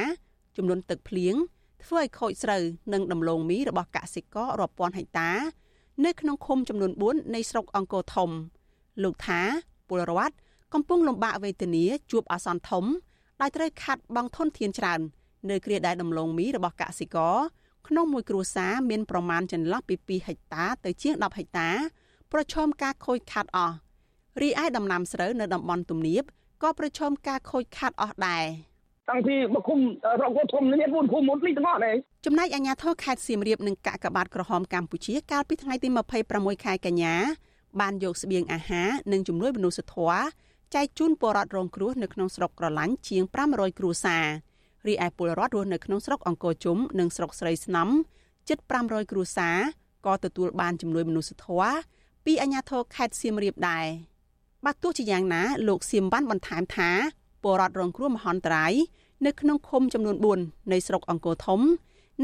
[0.55, 1.35] ចំនួនទឹកភ្លៀង
[1.83, 2.63] ធ្វើឲ្យខូចស្រូវ
[2.93, 5.31] និងដំឡូងមីរបស់កសិកររាប់ពាន់ហិកតា
[6.05, 8.29] នៅក្នុងឃុំចំនួន4នៃស្រុកអង្គរធំ
[9.03, 9.41] លោកថា
[9.89, 10.35] ពលរដ្ឋ
[10.73, 12.85] កំពុងលំបាកវេទនាជួបអាសន្នធំ
[13.41, 15.01] ដោយត្រូវខាត់បង់ធនធានច្រើន
[15.49, 17.37] នៅគ្រាដែលដំឡូងមីរបស់កសិករ
[17.87, 21.69] ក្នុងមួយគ្រួសារមានប្រមាណចន្លោះពី2ហិកតាទៅជាង10ហិកតា
[22.31, 23.75] ប្រឈមការខូចខាតអស់
[24.41, 26.23] រីឯដំណាំស្រូវនៅតំបន់ទំនាប
[26.63, 28.45] ក៏ប្រឈមការខូចខាតអស់ដែរ
[29.09, 29.79] តាំងពីមកគុំ
[30.21, 31.95] រកធំនេះ4គុំមុននេះទាំងអស់ដែរ
[32.25, 35.89] ចំណែកអាជ្ញាធរខេត្តសៀមរាបនិងកាកបាទក្រហមកម្ពុជាកាលពីថ្ងៃទី
[36.27, 37.15] 26ខែកញ្ញា
[37.79, 40.21] បានយកស្បៀងអាហារនិងជំនួយមនុស្សធម៌
[40.75, 44.25] ចែកជូនពលរដ្ឋរងគ្រោះនៅក្នុងស្រុកក្រឡាញ់ជាង500គ្រួសារ
[44.87, 47.89] រីឯពលរដ្ឋរស់នៅក្នុងស្រុកអង្គរជុំនិងស្រុកស្រីស្នំ
[48.49, 49.57] ជិត500គ្រួសារ
[50.05, 51.73] ក៏ទទួលបានជំនួយមនុស្សធម៌
[52.25, 53.85] ពីអាជ្ញាធរខេត្តសៀមរាបដែរ
[54.65, 56.91] បាទទោះជាយ៉ាងណាលោកសៀមបានបន្ថែមថា
[57.43, 58.73] ពលរដ្ឋរងគ្រោះមហន្តរាយ
[59.25, 61.61] នៅក្នុងឃុំចំនួន4នៃស្រុកអង្គរធំ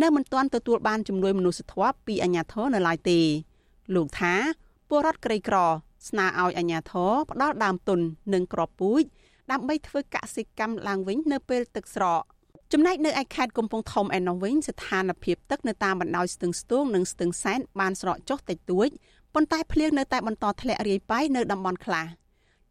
[0.02, 3.20] នៅមិនទាន់ទទួលបានជំនួយមនុស្សធម៌ពីអាជ្ញាធរនៅឡើយទេ
[3.96, 4.34] លោកថា
[4.90, 5.58] ពលរដ្ឋក្រីក្រ
[6.10, 8.00] ស្នើឲ្យអាជ្ញាធរផ្ដល់ដើមទុន
[8.34, 9.04] និងក្របពូជ
[9.52, 12.24] ដើម្បីធ្វើកសិកម្មឡើងវិញនៅពេលទឹកស្រក
[12.74, 18.88] ចំណែកនៅឯខេត្តកំពង់ធំឯណោះវិញស្ថានភាពទឹកនៅតាមបណ្ដោយស្ទឹងស្ទូងនិងស្ទឹងសែនបានស្រកចុះតិចតួច
[19.34, 22.06] ប៉ុន្តែភ្លៀងនៅតែបន្តធ្លាក់រាយប៉ាយនៅតំបន់ខ្លះ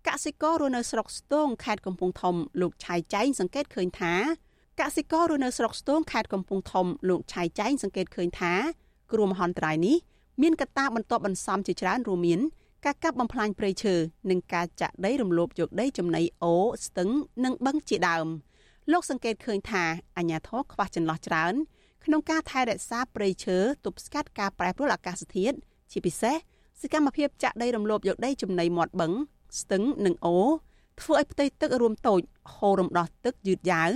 [0.09, 4.15] កសិកររស់នៅស្រុកស្ទូងខេត្តកំពង់ធំលោកឆៃចែងសង្កេតឃើញថា
[4.81, 8.53] កសិកររស់នៅស្រុកស្ទូងខេត្តកំពង់ធំលោកឆៃចែងសង្កេតឃើញថា
[9.13, 9.97] គ្រោះមហន្តរាយនេះ
[10.43, 12.41] មានកត្តាបន្ទាប់បន្សំជាច្រើនរួមមាន
[12.85, 13.95] ការកាប់បំផ្លាញព្រៃឈើ
[14.31, 16.55] និងការចាក់ដីរំលោភយកដីចំណីអូ
[16.85, 17.11] ស្ទឹង
[17.45, 18.27] និងបឹងជាដើម។
[18.93, 19.85] លោកសង្កេតឃើញថា
[20.17, 21.55] អាញាធរខ្វះចន្លោះច្រើន
[22.05, 25.57] ក្នុងការថែរក្សាព្រៃឈើទប់ស្កាត់ការប្រែប្រួលអាកាសធាតុ
[25.93, 26.37] ជាពិសេស
[26.81, 29.13] សកម្មភាពចាក់ដីរំលោភយកដីចំណីមាត់បឹង
[29.61, 30.37] ស្ទឹងនិងអូ
[31.01, 32.21] ធ្វើឲ្យផ្ទៃទឹករួមតូច
[32.55, 33.91] ហូររំដោះទឹកយឺតយ៉ាវ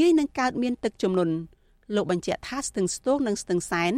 [0.00, 1.34] ងាយនឹងកើតមានទឹកជំនន់
[1.94, 3.92] លោកបញ្ជាក់ថាស្ទឹងស្ទោកនិងស្ទឹងសែន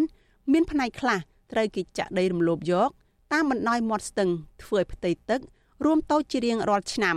[0.52, 1.18] មានផ្នែកខ្លះ
[1.52, 2.90] ត្រូវគេចាក់ដីរំលោភយក
[3.32, 4.30] តាមបណ្ដោយមាត់ស្ទឹង
[4.62, 5.40] ធ្វើឲ្យផ្ទៃទឹក
[5.84, 7.16] រួមតូចជារៀងរាល់ឆ្នាំ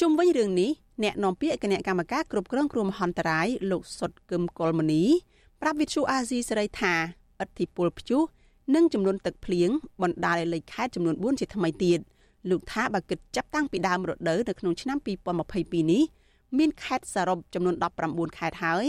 [0.00, 0.70] ជុំវិញរឿងនេះ
[1.02, 5.02] អ្នកនាំពាក្យគណៈកម្មការគ្រប់គ្រងគ្រោះមហន្តរាយលោកសុតគឹមកុលមនី
[5.60, 6.94] ប្រាប់វិទ្យុអាស៊ីសេរីថា
[7.42, 8.22] ឥទ្ធិពលព្យុះ
[8.74, 9.70] និងចំនួនទឹកភ្លៀង
[10.02, 12.00] បណ្ដាលឲ្យលេខខេត្តចំនួន4ជាថ្មីទៀត
[12.48, 14.98] លោកថាបើគិតចាប់តាំងពីដើមរដូវនៅក្នុងឆ្នាំ
[15.44, 16.02] 2022នេះ
[16.58, 17.74] មានខេត្តសរុបចំនួន
[18.06, 18.86] 19ខេត្តហើយ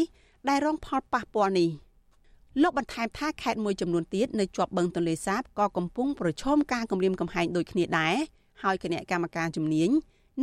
[0.50, 1.70] ដែលរងផលប៉ះពាល់នេះ
[2.62, 8.16] លោកបន្ថែមថាខេត្តមួយចំនួនទៀតនៅជាប់បឹងទន្លេសាបក៏កំពុងប្រឈមការគំរាមកំហែងដូចគ្នាដែរ
[8.64, 9.90] ហើយគណៈកម្មការជំនាញ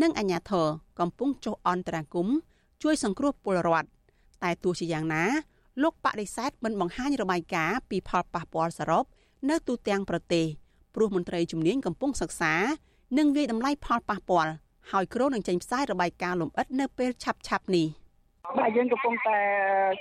[0.03, 0.67] និងអាជ្ញាធរ
[1.01, 2.27] កំពុងចុះអន្តរាគម
[2.83, 3.89] ជួយសង្គ្រោះពលរដ្ឋ
[4.43, 5.25] តែទោះជាយ៉ាងណា
[5.83, 9.05] លោកបដិសេធមិនបង្ហាញរបាយការណ៍ពីផលប៉ះពាល់សរុប
[9.51, 10.47] នៅទូទាំងប្រទេស
[10.95, 12.55] ព្រោះមន្ត្រីជំនាញកំពុងសិក្សា
[13.17, 14.53] និងវិយតម្លៃផលប៉ះពាល់
[14.91, 17.89] ហើយគ្រោងនឹងចេញផ្សាយរបាយការណ៍លម្អិតនៅពេលឆាប់ៗនេះ។
[18.57, 19.39] បាទយើងកំពុងតែ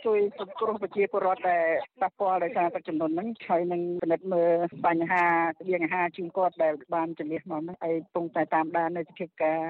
[0.06, 1.66] ជួយសង្គ្រោះប្រជាពលរដ្ឋដែល
[2.02, 4.52] ប៉ះពាល់ដោយសារទឹកចំនួនហ្នឹងហើយនឹងពិនិត្យមើល
[4.88, 5.24] បញ្ហា
[5.60, 9.62] ស្បៀងអាហារជូនគាត់ដែលបានជំនះមកហ្នឹងហើយកំពុងតែតាមដាននៅសភាពការ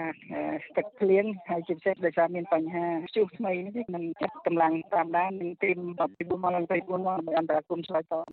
[0.77, 5.79] ទឹកភ្លៀងហើយជាពិសេសដោយសារមានបញ្ហាព្យុះថ្មីនេះនឹងចាត់កម្លាំងតាមដាននឹងទីម
[6.11, 8.25] 24ម៉ោង24ម៉ោងដើម្បីអន្តរាគមន៍ឆ្លើយតប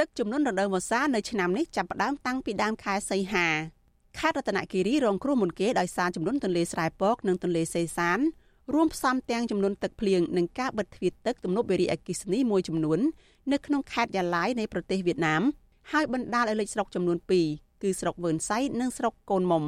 [0.00, 3.48] ទឹកចំនួនរដូវវស្សានៅឆ្នាំនេះចាប់ផ្ដើមតាំងពីដើមខែសីហា
[4.18, 8.18] ខេត្តរតនគិរីរងគ្រោះមុនគេដោយសារចំនួនទន្លេស្រែពកនិងទន្លេសេសាន
[8.74, 13.00] រួមផ្សំទាំងចំនួនទឹកភ្លៀងនិងការបិទទ្វារទឹកទំនប់វារីអគ្គិសនីមួយចំនួន
[13.52, 15.42] នៅក្នុងខេត្តយ៉ាឡៃនៃប្រទេសវៀតណាម
[15.92, 17.18] ហើយបណ្ដាលឲ្យលេចស្រុកចំនួន
[17.50, 19.64] 2គឺស្រុកវើនសៃនិងស្រុកកូនមុំ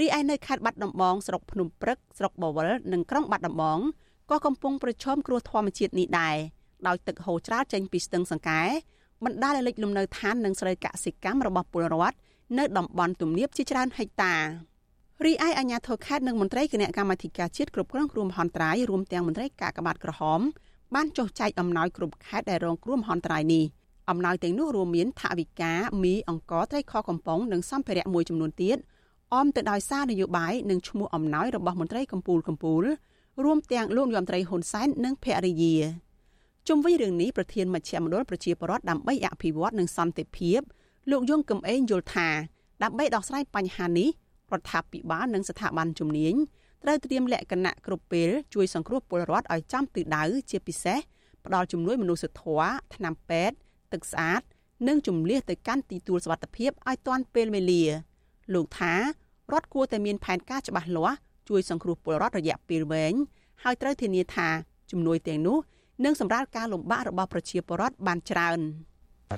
[0.00, 3.78] រីឯនៅខេត្តបាត់ដំបងស្រុកភ្នំព្រឹកស្រុកបវលនិងក្រុងបាត់ដំបង
[4.30, 6.36] ក៏កំពុងប្រឈមគ្រោះធម្មជាតិនេះដែរ
[6.86, 8.62] ដោយទឹកហូរច្រាលចេញពីស្ទឹងសង្កែ
[9.24, 12.16] បណ្ដាលឲ្យលិចលំនៅឋាននិងស្រូវកសិកម្មរបស់ពលរដ្ឋ
[12.58, 14.34] នៅតំបន់ទំនាបជាច្រើនហិកតា
[15.24, 20.40] រីឯអាជ្ញាធរខេត្តនិងមន្ត្រីគណៈកម្មាធិការជាតិគ្រប់គ្រងគ្រោះមហន្តរាយរួមទាំងមន្ត្រីកាកបាទក្រហម
[20.94, 23.64] បានចុះចែកអំណោយគ្រប់ខេត្តដែលរងគ្រោះមហន្តរាយនេះ
[24.10, 25.72] អំណោយទាំងនោះរួមមានថវិកា
[26.02, 28.76] មីអង្ករត្រីខកំប៉ុងនិងសម្ភារៈមួយចំនួនទៀត
[29.34, 32.84] អមទៅដោយសារនយោបាយនិងឈ្មោះអំណោយរបស់មន្ត្រីកម្ពូលកម្ពូល
[33.44, 35.76] រួមទាំងលោកនាយរដ្ឋមន្ត្រីហ៊ុនសែននិងភរិយា
[36.68, 40.60] ជុំវិញរឿងនេះប្រធានមជ្ឈមណ្ឌលប្រជាពលរដ្ឋដើម្បីអភិវឌ្ឍនិងសន្តិភាព
[41.10, 42.28] លោកយងកំឯងយល់ថា
[42.82, 44.08] ដើម្បីដោះស្រាយបញ្ហានេះ
[44.52, 46.34] រដ្ឋាភិបាលនិងស្ថាប័នជំនាញ
[46.82, 50.98] ត្រូវត្រៀមលក្ខណៈគ្រប់ពេលជួយសង្គ្រោះពលរដ្ឋឲ្យចំទិដៅជាពិសេស
[51.44, 53.56] ផ្ដល់ជំនួយមនុស្សធម៌ថ្នាំពេទ្យ
[53.92, 54.42] ទឹកស្អាត
[54.88, 57.84] និងជំនះទៅកាន់ទីទួលសុវត្ថិភាពឲ្យទាន់ពេលវេលា
[58.54, 59.00] លោកថារ
[59.60, 61.16] ដ្ឋគួរតែមានផែនការច្បាស់លាស់
[61.48, 63.14] ជួយសង្គ្រោះពលរដ្ឋរយៈពេលវែង
[63.62, 64.48] ហើយត្រូវធានាថា
[64.90, 65.58] ជំនួយទាំងនោះ
[66.04, 68.60] នឹងសម្រាលការលំបាករបស់ប្រជាពលរដ្ឋបានច្រើន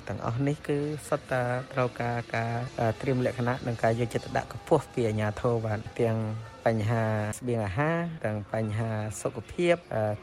[0.07, 0.77] ទាំងអស់នេះគឺ
[1.07, 1.43] សុទ្ធតែ
[1.73, 2.53] ត្រូវការការ
[3.01, 6.17] ត្រៀមលក្ខណៈនិងការយកចិត្តទុកដាក់ខ្ពស់ពីអាជ្ញាធរបាទទាំង
[6.65, 7.03] បញ្ហា
[7.39, 8.89] ស្បៀងអាហារទាំងបញ្ហា
[9.21, 9.75] សុខភាព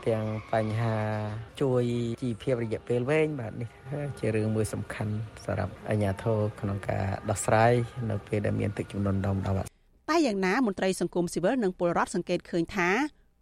[0.08, 0.96] ទាំងបញ្ហា
[1.60, 1.84] ជួយ
[2.22, 3.68] ជីវភាពរយៈពេលវែងបាទនេះ
[4.20, 5.14] ជារឿងមួយសំខាន់
[5.44, 7.72] សម្រាប់អាជ្ញាធរក្នុងការដោះស្រាយ
[8.10, 9.52] នៅពេលដែលមានទឹកជំនន់ដំដៅ
[10.10, 12.90] តែយ៉ាងណាមន្ត្រីសង្គមស៊ីវិលនិងពលរដ្ឋសង្កេតឃើញថា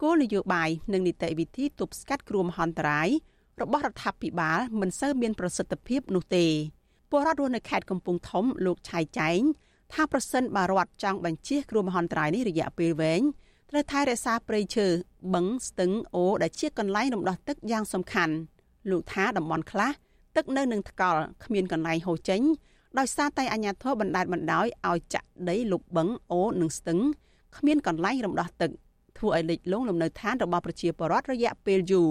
[0.03, 3.09] គោលនយោបាយនិងនីតិវិធីទប់ស្កាត់គ្រោះមហន្តរាយ
[3.63, 6.47] របស់រដ្ឋាភិបាលមិនសូវមានប្រសិទ្ធភាពនោះទេ
[7.11, 9.41] ពលរដ្ឋរស់នៅខេត្តកំពង់ធំលោកឆៃចែង
[9.93, 13.23] ថាប្រសិនបើរដ្ឋចង់បញ្ជៀសគ្រោះមហន្តរាយនេះរយៈពេលវែង
[13.71, 14.87] ត្រូវថែរក្សាព្រៃឈើ
[15.35, 18.35] បឹងស្ទឹងអូដែលជាកន្លែងរំដោះទឹកយ៉ាងសំខាន់
[18.91, 19.91] លោកថាតំបន់ខ្លះ
[20.37, 22.41] ទឹកនៅនឹងថ្កល់គ្មានកន្លែងហូរចេញ
[22.99, 26.99] ដោយសារតែអាជ្ញាធរបណ្ដាលបណ្ដោយឲ្យចាក់ដីលុបបឹងអូនិងស្ទឹង
[27.57, 28.71] គ្មានកន្លែងរំដោះទឹក
[29.19, 32.11] ធ្វើឲ្យលិចលង់លំនៅឋានរបស់ប្រជាពលរដ្ឋរយៈពេលយូរ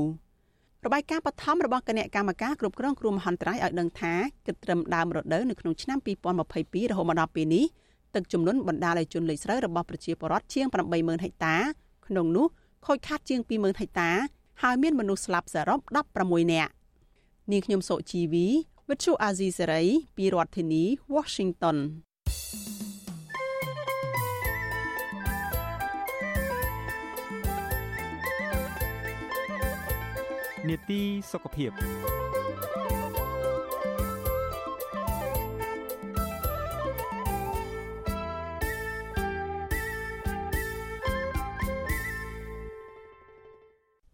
[0.85, 4.13] របាយការណ៍បឋមរបស់គណៈកម្មការគ្រប់គ្រងគ្រោះមហន្តរាយឲ្យដឹងថា
[4.45, 7.65] គិតត្រឹមដើមរដូវនៅក្នុងឆ្នាំ2022រហូតមកដល់ពេលនេះ
[8.15, 10.65] ទឹកជំនន់បណ្ដាលឲ្យជន់លិចស្រូវរបស់ប្រជាពលរដ្ឋជាង
[10.95, 11.55] 80000ហិកតា
[12.07, 12.47] ក្នុងនោះ
[12.85, 14.11] ខូចខាតជាង20000ហិកតា
[14.63, 15.79] ហើយមានមនុស្សស្លាប់សរុប
[16.17, 16.71] 16នាក់
[17.51, 18.47] នាងខ្ញុំសុជីវី
[18.89, 19.83] វិទ្យុអាស៊ីសេរី
[20.17, 20.83] ពីរដ្ឋធានី
[21.15, 21.77] Washington
[30.67, 31.01] នេតិ
[31.31, 31.71] សុខភាព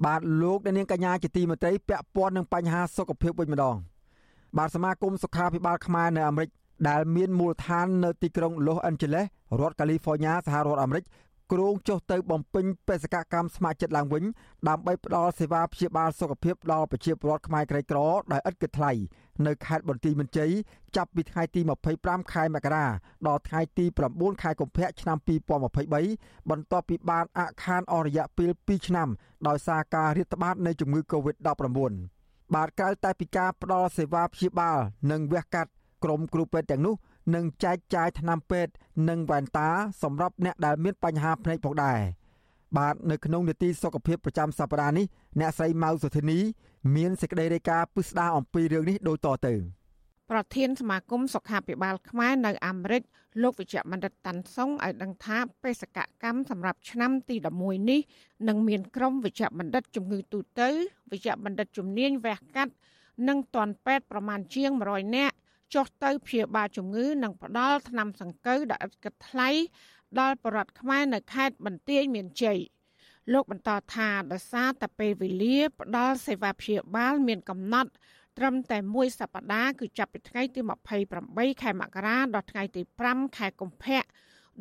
[0.06, 3.76] បាទលោកអ្នកនាងកញ្ញាជាទីមេត្រីពាក់ព័ន្ធនឹងបញ្ហាសុខភាពវិញម្ដង
[4.58, 6.50] បាទសមាគមសុខាភិបាលខ្មែរនៅអាមេរិក
[6.89, 9.26] ដែលមានមូលដ្ឋាននៅទីក្រុង Los Angeles
[9.60, 11.04] រដ្ឋកាលីហ្វ័រញ៉ាសហរដ្ឋអាមេរិក
[11.54, 14.24] គ្រោងចុះទៅបំពេញបេសកកម្មស្ម័គ្រចិត្តឡើងវិញ
[14.70, 18.00] ដើម្បីផ្ដល់សេវាព្យាបាលសុខភាពដល់ប្រជាពលរដ្ឋខ្មែរក្រីក្រ
[18.32, 18.91] ដោយឥតគិតថ្លៃ
[19.46, 20.52] នៅខេត្តបន្ទាយមានជ័យ
[20.96, 21.62] ចាប់ពីថ្ងៃទី
[21.98, 22.86] 25ខែមករា
[23.28, 25.18] ដល់ថ្ងៃទី9ខែកុម្ភៈឆ្នាំ
[25.84, 29.10] 2023បន្ទាប់ពីបានអាក់ខានអស់រយៈពេល2ឆ្នាំ
[29.48, 31.93] ដោយសារការរាតត្បាតនៃជំងឺ Covid-19
[32.56, 34.78] បាទក្រៅតែពីការផ្ដល់សេវាព្យាបាល
[35.12, 35.72] និងវះកាត់
[36.04, 36.96] ក្រុមគ្រូពេទ្យទាំងនោះ
[37.34, 38.74] និងចែកចាយថ្នាំពេទ្យ
[39.10, 39.70] និងវ៉ែនតា
[40.04, 42.00] សម្រាប់អ្នកដែលមានបញ្ហាភ្នែកផងដែរ
[42.78, 45.06] បាទនៅក្នុងនីតិសុខភាពប្រចាំសប្តាហ៍នេះ
[45.40, 46.40] អ្នកស្រីម៉ៅសុធានី
[46.96, 49.56] មានសេចក្តីរាយការណ៍ពិស្ដារអំពីរឿងនេះដូចតទៅ
[50.32, 53.02] ប្រធានសមាគមសុខាភិបាលខ្មែរនៅអាមេរិក
[53.42, 58.02] លោកវិជ្ជបណ្ឌិតតាន់សុងឲ្យដឹងថាបេសកកម្មសម្រាប់ឆ្នាំទី11នេះ
[58.48, 60.70] នឹងមានក្រុមវិជ្ជបណ្ឌិតជំងឺទូទៅ
[61.12, 62.74] វិជ្ជបណ្ឌិតជំនាញវះកាត់
[63.28, 65.36] និងតនពេទ្យប្រមាណជាង100នាក់
[65.74, 69.49] ចុះទៅព្យាបាលជំងឺនិងផ្ដល់ថ្នាំសង្កូវដែលឥតគិតថ្លៃ
[70.20, 72.59] ដល់ប្រដ្ឋខ្មែរនៅខេត្តបន្ទាយមានជ័យ
[73.34, 77.91] លោកបន្តថាដោយសារតែពេលវេលាផ្ដល់សេវាព្យាបាលមានកំណត់
[78.38, 80.61] ត្រឹមតែមួយសប្តាហ៍គឺចាប់ពីថ្ងៃទី
[81.11, 84.03] 28ខែមករាដល់ថ្ងៃទី5ខែកុម្ភៈ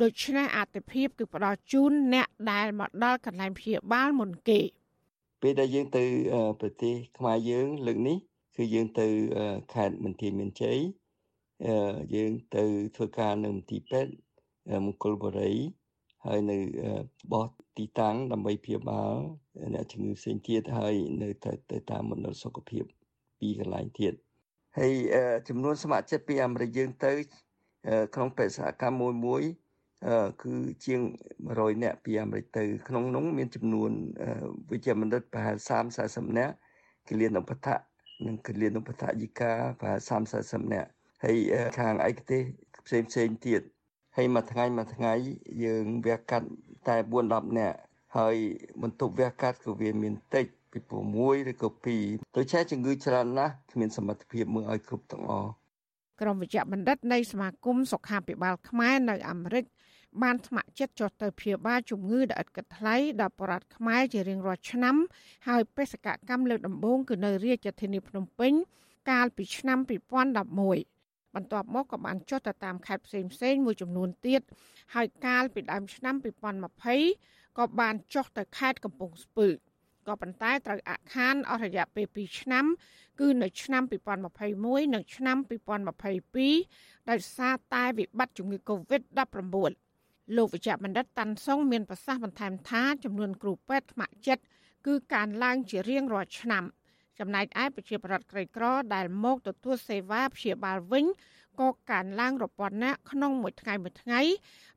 [0.02, 4.60] ដូច្នេះអតិភិបគឺផ្ដល់ជូនអ្នកដែលមកដល់កន្លែងព្យាបាលមុនគេ
[5.42, 6.04] ពេលដែលយើងទៅ
[6.60, 8.18] ប្រទេសខ្មែរយើងលើកនេះ
[8.56, 9.06] គឺយើងទៅ
[9.74, 10.78] ខេត្តមន្ទីរមានជ័យ
[12.14, 12.64] យើងទៅ
[12.96, 14.12] ធ្វើការនៅមន្ទីរពេទ្យ
[14.86, 15.52] មង្គលបុរី
[16.26, 16.58] ហើយនៅ
[17.32, 17.44] បោះ
[17.78, 19.14] ទីតាំងដើម្បីព្យាបាល
[19.74, 22.84] អ្នកជំងឺផ្សេងទៀតហើយនៅទៅតាមមណ្ឌលសុខភាព
[23.40, 24.12] ពីរកន្លែងទៀត
[24.78, 24.92] ហើយ
[25.48, 27.12] ចំនួនស្ម័គ្រចិត្តពីអាមេរិកយើងទៅ
[28.14, 29.42] ក្នុងបេសកកម្មមួយមួយ
[30.42, 31.00] គឺជាង
[31.42, 33.90] 100នាក់ពីអាមេរិកទៅក្នុងនោះមានចំនួន
[34.70, 36.54] វិជ្ជាបណ្ឌិតប្រហែល30 40នាក់
[37.08, 37.78] គិលានុបដ្ឋៈ
[38.26, 40.90] និងគិលានុបដ្ឋយិកាប្រហែល30 40នាក់
[41.24, 41.36] ហើយ
[41.78, 42.42] ខាងឯកទេស
[42.86, 43.62] ផ្សេងផ្សេងទៀត
[44.16, 45.12] ហើយមួយថ្ងៃមួយថ្ងៃ
[45.64, 46.48] យើងវះកាត់
[46.88, 47.78] តែ4 10នាក់
[48.16, 48.36] ហើយ
[48.82, 50.78] បន្ទប់វះកាត់ក៏វាមានតិចពី
[51.14, 51.68] 6ឬក៏
[52.02, 55.50] 2ដូចជាជំងឺច្រើនណាស់គ្មានសមត្ថភាពមើលឲ្យគ្រប់ទាំងអស់
[56.20, 59.64] ក្រុមវិជ្ជបណ្ឌិតនៃសមាគមសុខាភិបាលខ្មែរនៅអាមេរិក
[60.22, 64.96] បានស្ម័គ្រចិត្តចុះទៅព្យាបាលជំងឺដែលឥតគិតថ្លៃដល់ប្រជារដ្ឋខ្មែរជារៀងរាល់ឆ្នាំ
[65.48, 68.52] ហើយបេសកកម្មលើកដំបូងគឺនៅរាជធានីភ្នំពេញ
[69.10, 74.40] កាលពីឆ្នាំ2011បន្ទាប់មកក៏បានចុះទៅតាមខេត្តផ្សេងផ្សេងមួយចំនួនទៀត
[74.94, 76.14] ហើយកាលពីដើមឆ្នាំ
[76.86, 79.48] 2020ក៏បានចុះទៅខេត្តកំពង់ស្ពឺ
[80.08, 82.64] ក៏ប៉ុន្តែត្រូវអាក់ខានអស់រយៈពេល2ឆ្នាំ
[83.20, 83.82] គឺនៅឆ្នាំ
[84.38, 85.36] 2021និងឆ្នាំ
[86.22, 89.83] 2022ដោយសារតែវិបត្តិជំងឺ Covid-19
[90.36, 94.44] លោកវិជ្ជបណ្ឌិតតាន់សុងមានប្រសាសន៍បន្ថែមថាចំនួនគ្រូពេទ្យថ្នាក់ចិត្ត
[94.86, 96.64] គឺកើនឡើងជារៀងរាល់ឆ្នាំ
[97.18, 98.64] ចំណែកឯប្រជាពលរដ្ឋក្រីក្រ
[98.94, 101.04] ដែលមកទទួលសេវាព្យាបាលវិញ
[101.60, 104.20] ក៏កើនឡើងរាប់ពាន់នាក់ក្នុងមួយថ្ងៃមួយថ្ងៃ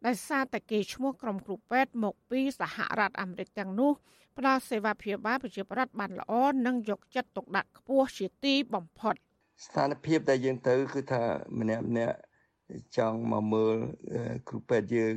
[0.06, 3.92] ដោយសារតែគេឈ្មោះក្រុមគ្រូពេទ្យមកពីសហរដ្ឋអាមេរិកទាំងនោះ
[4.38, 6.34] ផ្ដល់សេវាព្យាបាលប្រជាពលរដ្ឋបានល្អ
[6.68, 9.16] និងយកចិត្តទុកដាក់ខ្ពស់ជាទីបំផុត
[9.66, 11.22] ស្ថានភាពដែលយើងទៅគឺថា
[11.60, 12.16] ម្នាក់ម្នាក់
[12.98, 13.76] ចង់មកមើល
[14.48, 15.16] គ្រូពេទ្យយើង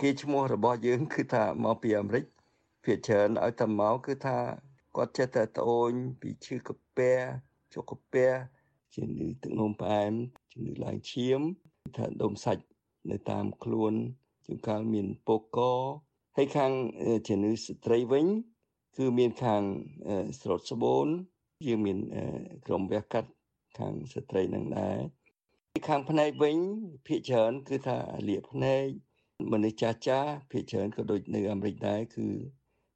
[0.00, 2.24] គេឈ្មោះរបស់យើង គឺថាមកពីអាមេរិក
[2.84, 4.38] ភាគច្រើនឲ្យតែមកគឺថា
[4.96, 7.18] គាត់ចេះតែត្អូញពីឈឺកាពះ
[7.74, 8.30] ជក់កាពះ
[8.94, 10.12] ជំងឺទឹកនោមផ្អែម
[10.52, 11.40] ជំងឺឡើងឈាម
[11.96, 12.64] ថាដុំសាច់
[13.10, 13.92] នៅតាមខ្លួន
[14.46, 15.58] ជួនកាលមានពកក
[16.36, 16.72] ហើយខាង
[17.28, 18.26] ជំងឺស្ត្រីវិញ
[18.96, 19.62] គឺមានខាង
[20.40, 21.06] ស្រោតស្បូន
[21.66, 21.98] យើងមាន
[22.66, 23.30] ក្រុមវះកាត់
[23.78, 24.98] ខាងស្ត្រីនឹងដែរ
[25.88, 26.58] ខាងភ្នែកវិញ
[27.06, 27.98] ភាគច្រើនគឺថា
[28.28, 28.84] លាកភ្នែក
[29.52, 32.26] មនុស្សចាស់ចាស់ភាគច្រើនក៏ដូចនៅអាមេរិកដែរគឺ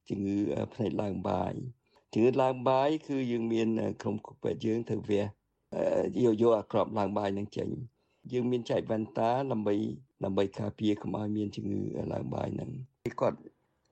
[0.08, 0.38] ជំងឺ
[0.74, 1.54] ភ្នែកឡើងបាយ
[2.12, 3.68] ជំងឺឡើងបាយគឺយើងមាន
[4.02, 5.24] ក្រុមគូពេទ្យយើងទៅវះ
[6.24, 7.68] យកយកអាក្របឡើងបាយនឹងចេញ
[8.32, 9.74] យើងមានចែកវ៉ែនតាដើម្បី
[10.24, 11.80] ដើម្បីការពារកុំឲ្យមានជំងឺ
[12.12, 12.70] ឡើងបាយហ្នឹង
[13.20, 13.38] គាត់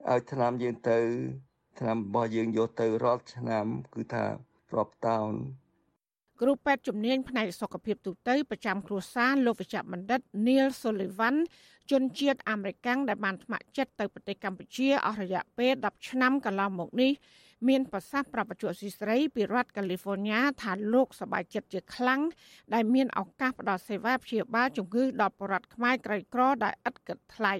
[0.09, 0.99] ឲ្យថ្នាំយើងទៅ
[1.79, 4.23] ថ្នាំរបស់យើងយកទៅរាល់ឆ្នាំគឺថា
[4.75, 5.31] រាប់តោន
[6.41, 11.35] គ្រូពេទ្យជំនាញផ្នែកសុខភាពទូទៅប្រចាំគ្រួសារលោកវិជ្ជបណ្ឌិត Neil Sullivan
[11.91, 17.11] ជនជាតិអាមេរិកាំងដែលបានស្ម័គ្រចិត្តទៅប្រទេសកម្ពុជាអស់រយៈពេល10ឆ្នាំកន្លងមកនេះ
[17.67, 22.21] មានប្រសាសន៍ប្រាប់បច្ចុប្បន្នស៊ីស្រីពីរដ្ឋកាលីហ្វ័រញ៉ាថាលោកសប្បាយចិត្តជាខ្លាំង
[22.73, 27.53] ដែលមានឱកាសផ្ដល់សេវាព្យាបាលជំងឺដល់ប្រជារដ្ឋខ្មែរក្រីក្រដែលឥតគិតថ្លៃ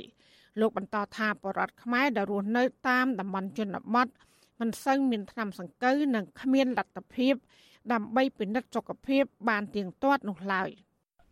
[0.60, 4.08] លោកបន្តថាប្រជារដ្ឋខ្មែរដែលរស់នៅតាមតំបន់ជនបទ
[4.60, 7.36] មិនសូវមានថ្នាំសង្កូវនិងគ្មានលទ្ធភាព
[7.94, 10.70] ដើម្បីពិនិត្យសុខភាពបានទៀងទាត់នោះឡើយ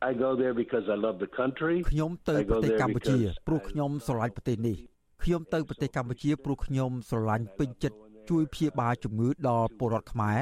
[0.09, 4.77] I go there because I love the country ខ្ញុំទៅប្រទេសកម្ពុជាព្រោះខ្ញុំស្រឡាញ់ប្រទេសនេះ
[5.23, 7.97] ខ្ញុំទៅប្រទេសកម្ពុជាព្រោះខ្ញុំស្រឡាញ់ពេញចិត្ត
[8.29, 10.39] ជួយព្យាបាលជំងឺដល់ពលរដ្ឋខ្មែរ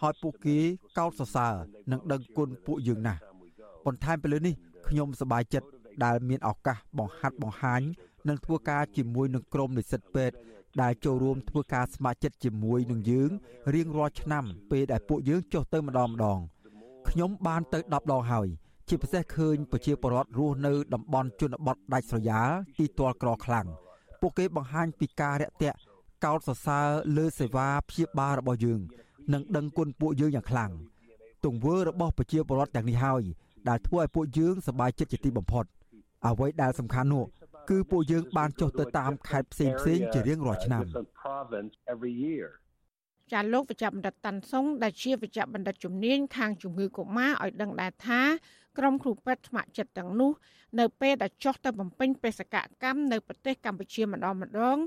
[0.00, 0.58] ហើយពួកគេ
[0.98, 1.54] កោតសរសើរ
[1.90, 3.20] និងដឹងគុណពួកយើងណាស់
[3.86, 4.54] បន្ថែមពីលើនេះ
[4.88, 5.68] ខ្ញុំសប្បាយចិត្ត
[6.04, 7.82] ដែលមានឱកាសបង្ហាត់បង្ហាញ
[8.28, 10.36] និងធ្វើការជាមួយនឹងក្រុមនិស្សិតពេទ្យ
[10.82, 13.30] ដែលចូលរួមធ្វើការស្ម័គ្រចិត្តជាមួយនឹងយើង
[13.74, 16.38] រៀងរាល់ឆ្នាំពេលដែលពួកយើងចុះទៅម្ដងម្ដង
[17.08, 18.48] ខ្ញុំបានទៅ10ដងហើយ
[18.88, 23.66] ជាពិសេសឃើញប្រជាពលរដ្ឋរស់នៅតំបន់ជនបទដាច់ស្រយាលទីទាល់ក្រខ្លាំង
[24.20, 25.78] ពួកគេបង្ហាញពីការរាក់ទាក់
[26.24, 28.80] កោតសរសើរលើសេវាព្យាបាលរបស់យើង
[29.32, 30.72] និងដឹងគុណពួកយើងយ៉ាងខ្លាំង
[31.44, 33.22] ទង្វើរបស់ប្រជាពលរដ្ឋទាំងនេះហើយ
[33.68, 35.64] ដែលធ្វើឲ្យពួកយើងសប្បាយចិត្តជាទីបំផុត
[36.26, 37.24] អ្វីដែលសំខាន់នោះ
[37.70, 40.82] គឺពួកយើងបានចុះទៅតាមខេត្តផ្សេងផ្សេងជារៀងរាល់ឆ្នាំ
[43.32, 48.20] ចាលោកវិជ្ជបណ្ឌិតតាន់សុងដែលជាវិជ្ជបណ្ឌិតជំនាញខាងជំងឺកុមារឲ្យដឹងដែរថា
[48.78, 50.32] ក្រុមគ្រូពេទ្យថ្នាក់ចិត្តទាំងនោះ
[50.78, 54.78] នៅពេលដែលចុះទៅបំពេញបេសកកម្មនៅប្រទេសកម្ពុជាម្ដងម្ដង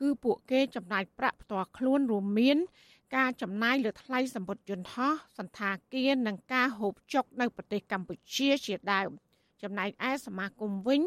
[0.00, 2.58] គឺពួកគេចំណាយប្រាក់ផ្ទាល់ខ្លួនរួមមាន
[3.16, 9.10] ការចំណាយលើថ្លៃសម្ពុតយន្តហោះសន្តាគារនិងការហូបចុកនៅប្រទេសកម្ពុជាជាដើម
[9.62, 11.00] ចំណែកឯសមាគមវិញ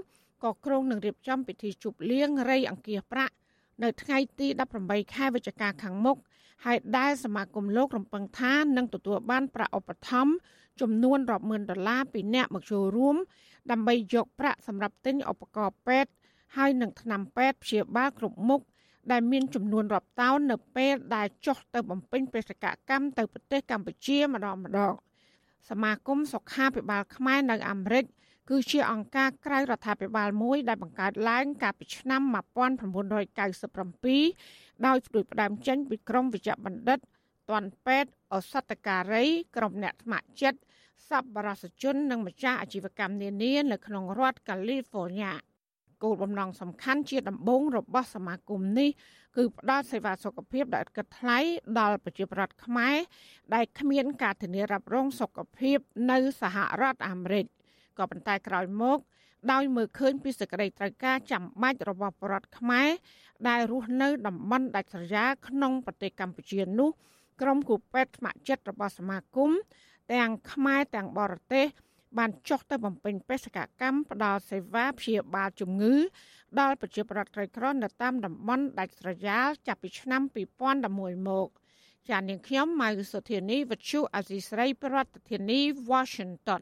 [0.44, 3.34] ក៏ក្រុងនឹងរៀបចំពិធីជប់លៀងរៃអង្គាសប្រាក់
[3.84, 4.48] នៅថ្ងៃទី
[4.82, 6.18] 18ខែវិច្ឆិកាខាងមុខ
[6.66, 10.34] ហើយដែលសមាគមលោករំពឹងថានឹងទទួលបានប្រាក់ឧបត្ថម្ភ
[10.82, 13.16] ចំនួនរាប់ម៉ឺនដុល្លារពីអ្នកមកចូលរួម
[13.72, 16.12] ដើម្បីយកប្រាក់សម្រាប់ទិញឧបករណ៍ពេទ្យ
[16.56, 18.62] ហើយនឹងថ្នាំពេទ្យព្យាបាលគ្រប់មុខ
[19.12, 24.94] ដែលមានចំនួនរាប់តោននៅពេលដែលចុះទៅបំពេញបេសកកម្មទៅប្រទេសកម្ពុជាម្ដងម្ដង
[25.70, 28.06] សមាគមសុខាភិបាលខ្មែរនៅអាមេរិក
[28.50, 37.00] គឺជាអង្គការក្រៅរដ្ឋាភិបាលមួយដែលបង្កើតឡើងកាលពីឆ្នាំ1997ដោយផ្ដួចផ្ដើមចេញពីក្រមវិជ្ជបណ្ឌិត
[37.50, 39.26] ទាន់ពេទ្យអសតការី
[39.56, 40.60] ក្រុមអ្នកស្ម័គ្រចិត្ត
[41.10, 45.34] សប្បុរសជននិងម្ចាស់អាជីវកម្មនានានៅក្នុងរដ្ឋកាលីហ្វ័រញ៉ា
[46.04, 48.90] គោលបំណងសំខាន់ជាដំបូងរបស់សមាគមនេះ
[49.36, 51.40] គឺផ្ដល់សេវាសុខភាពដែលឥតគិតថ្លៃ
[51.80, 52.96] ដល់ប្រជាពលរដ្ឋខ្មែរ
[53.54, 55.78] ដែលគ្មានការធានារ៉ាប់រងសុខភាព
[56.12, 57.46] នៅសហរដ្ឋអាមេរិក
[58.00, 58.98] ក៏ប៉ុន្តែក្រោយមក
[59.52, 62.90] ដោយមើលឃើញពីសេចក្តីត្រូវការចាំបាច់របស់ប្រជាពលរដ្ឋខ្មែរ
[63.48, 66.90] ដែលរស់នៅតំបន់ដាច់ស្រយាលក្នុងប្រទេសកម្ពុជានោះ
[67.42, 69.52] ក្រុមគូពេទ្យស្ម័គ្រចិត្តរបស់សមាគម
[70.14, 71.66] ទាំងខ្មែរទាំងបរទេស
[72.18, 75.96] បានចុះទៅបំពេញបេសកកម្មផ្ដល់សេវាព្យាបាលជំងឺ
[76.60, 80.22] ដល់ប្រជាពលរដ្ឋក្រីក្រនៅតាមតំបន់ដាច់ស្រយាលចាប់ពីឆ្នាំ
[80.76, 81.48] 2011មក
[82.10, 86.62] ចាននាងខ្ញុំម៉ៅសុធានីវិទ្យុអាស៊ីស្រីប្រធានាធិបតី Washington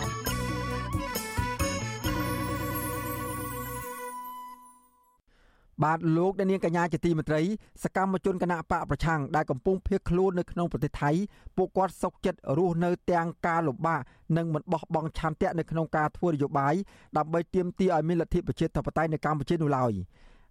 [5.83, 7.41] បាទលោកអ្នកនាងកញ្ញាជាទីមេត្រី
[7.83, 11.11] សកម្មជនគណៈបកប្រឆាំងដែលកំពុងភៀសខ្លួននៅក្នុងប្រទេសថៃ
[11.57, 14.01] ពួកគាត់សុកចិត្តរស់នៅទាំងការលំបាក
[14.37, 16.73] និងមិនបោះបង់ឆន្ទៈនៅក្នុងការធ្វើនយោបាយ
[17.17, 19.93] ដើម្បីទាមទារឲ្យមានលទ្ធិប្រជាធិបតេយ្យនៅកម្ពុជានោះឡើយ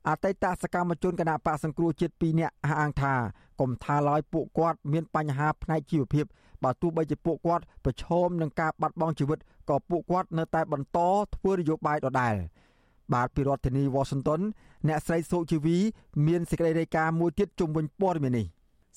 [0.08, 3.14] អតីតសកម្មជនគណៈបកសង្គ្រោះជាតិ2នាក់អះអាងថា
[3.60, 6.24] កុំថាឡើយពួកគាត់មានបញ្ហាផ្នែកជីវភាព
[6.64, 9.38] បើទោះបីជាពួកគាត់ប្រឈមនឹងការបាត់បង់ជីវិត
[9.70, 10.98] ក៏ពួកគាត់នៅតែបន្ត
[11.34, 12.36] ធ្វើនយោបាយដដែល។
[13.14, 14.40] បាទពីរដ្ឋធានី Washington
[14.88, 15.78] អ្នកស្រីសុជីវី
[16.26, 18.46] មានសេចក្តីរាយការណ៍មួយទៀតជុំវិញព័ត៌មាននេះ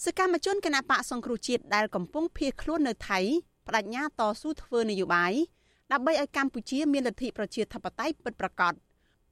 [0.05, 3.19] សកម្មជនគណបកសង្គ្រោះជាតិដែលកំពុងភៀសខ្លួននៅថៃ
[3.67, 5.33] បដិញ្ញាតស៊ូធ្វើនយោបាយ
[5.91, 8.73] ដើម្បីឲ្យកម្ពុជាមានលទ្ធិប្រជាធិបតេយ្យពិតប្រាកដ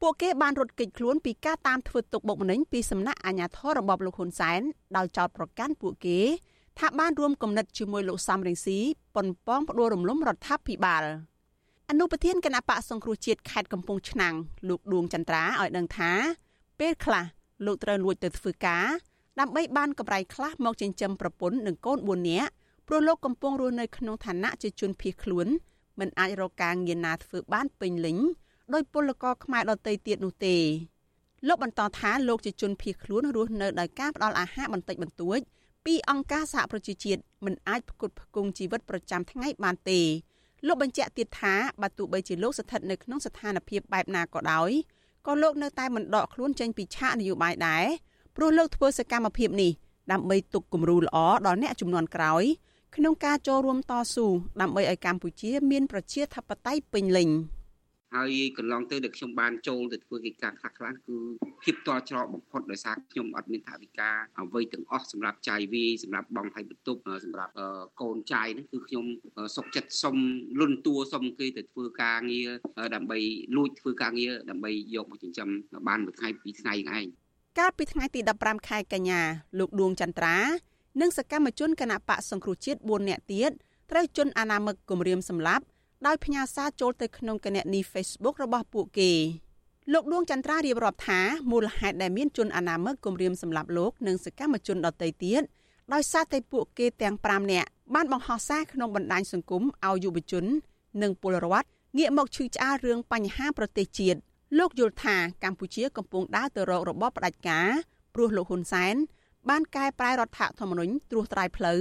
[0.01, 4.61] ពួកគេបានរត់គេចខ្លួនពីការតាមធ្វើទុកបុកម្នេញពីសំណាក់អាជ្ញាធររបបលោកហ៊ុនសែន
[4.97, 6.19] ដោយចោទប្រកាន់ពួកគេ
[6.79, 8.77] ថាបានរួមគំនិតជាមួយលោកសំរងស៊ី
[9.15, 11.03] ប៉ុនប៉ងផ្ដួលរំលំរដ្ឋាភិបាល។
[11.93, 14.35] អនុប្រធានគណៈបកសង្គ្រោះជាតិខេត្តកំពង់ឆ្នាំង
[14.69, 16.11] លោកដួងចន្ទ្រាឲ្យដឹងថា
[16.79, 17.25] ពេលខ្លះ
[17.65, 18.85] លោកត្រូវលួចទៅធ្វើការ
[19.39, 22.49] ដើម្បីបានកម្រៃខ្លះមកចិញ្ចឹមប្រពន្ធនិងកូន4នាក់
[22.87, 25.47] ព្រោះលោកកំពុងរស់នៅក្នុងឋានៈជាជនភៀសខ្លួន
[25.99, 28.17] មិនអាចរកការងារណាធ្វើបានពេញលេញ
[28.73, 30.55] ដោយពលករខ្មែរដទៃទៀតនោះទេ
[31.47, 35.39] លោកបន្តថាលោកជាជនភៀសខ្លួនរស់នៅដោយការផ្ដល់អាហារបន្តិចបន្តួច
[35.85, 40.01] ពីអង្គការសហប្រជាជាតិមិនអាចផ្គត់ផ្គង់ជីវិតប្រចាំថ្ងៃបានទេ
[40.67, 44.71] លោកបញ្ជាក់ទៀតថាបើទោះបីជាលោកស្ថិតនៅក្នុងស្ថានភាពបែបណាក៏ដោយ
[45.27, 47.85] ក៏លោកនៅតែមិនដកខ្លួនចេញពីឆាកនយោបាយដែរ
[48.35, 49.71] ព្រោះលោកធ្វើសកម្មភាពនេះ
[50.11, 52.43] ដើម្បីទុកគំរូល្អដល់អ្នកចំនួនក្រោយ
[52.95, 54.27] ក្នុងការចូលរួមតស៊ូ
[54.61, 57.29] ដើម្បីឲ្យកម្ពុជាមានប្រជាធិបតេយ្យពេញលេញ។
[58.15, 61.17] ហើយកន្លងទៅដែលខ្ញុំបានចូលទៅធ្វើកិច្ចការខ្លះខ្លះគឺ
[61.63, 64.09] ភាពតល់ច្រកបំផុតដោយសារខ្ញុំអត់មានថវិកា
[64.39, 67.53] អ្វីទាំងអស់សម្រាប់ចាយវាសម្រាប់បងថៃបន្ទប់សម្រាប់
[68.01, 69.05] កូនចាយហ្នឹងគឺខ្ញុំ
[69.55, 70.15] សុកចិត្តសុំ
[70.59, 72.49] លុនតួសុំគេទៅធ្វើការងារ
[72.95, 73.19] ដើម្បី
[73.57, 75.49] លួចធ្វើការងារដើម្បីយកមកចិញ្ចឹម
[75.87, 77.05] បានមួយថ្ងៃពីរថ្ងៃឯង
[77.59, 79.21] កាលពីថ្ងៃទី15ខែកញ្ញា
[79.59, 80.37] លោកដួងចន្ទ្រា
[81.01, 83.51] និងសកម្មជនគណៈបកសង្គ្រោះជាតិ4នាក់ទៀត
[83.91, 85.63] ត្រូវជន់អាណាមិកគម្រាមសម្លាប់
[86.07, 89.11] ដោយផ្ញើសារចូលទៅក្នុងគណនី Facebook របស់ពួកគេ
[89.93, 91.19] លោកដួងចន្ទ្រារៀបរាប់ថា
[91.51, 95.41] មូលហេតុដែលមានជនអនាមិកគំរាមសម្លាប់លោកនិងសកម្មជនដទៃទៀត
[95.93, 100.45] ដោយសារតែពួកគេទាំង5នាក់បានបង្ហោះសារក្នុងបណ្ដាញសង្គមឲ្យយុវជន
[101.01, 104.19] និងពលរដ្ឋងាកមកឈឺឆ្អាលរឿងបញ្ហាប្រទេសជាតិ
[104.57, 107.69] លោកយល់ថាកម្ពុជាកំពុងដើរទៅរករបបផ្ដាច់ការ
[108.15, 108.95] ព្រោះលោកហ៊ុនសែន
[109.49, 111.79] បានកែប្រែរដ្ឋធម្មនុញ្ញត្រួសត្រាយផ្លូវ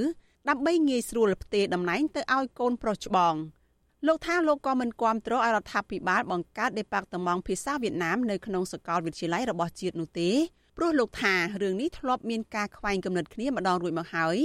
[0.48, 3.34] ដើម្បីងាយស្រួលផ្ទេរតំណែងទៅឲ្យកូនប្រុសច្បង។
[4.06, 10.30] លោកថាលោកក៏មិនគាំទ្រឲ្យរដ្ឋាភិបាលបង្កើតដេប៉ាតឺម៉ង់ភាសាវៀតណាមនៅក្នុងសាកលវិទ្យាល័យរបស់ជាតិនោះទេ
[10.76, 14.36] ព្រោះលោកថារឿងនេះធ្លាប់មានការខ្វែងគំនិតគ្នាម្ដងរួចមកហើយ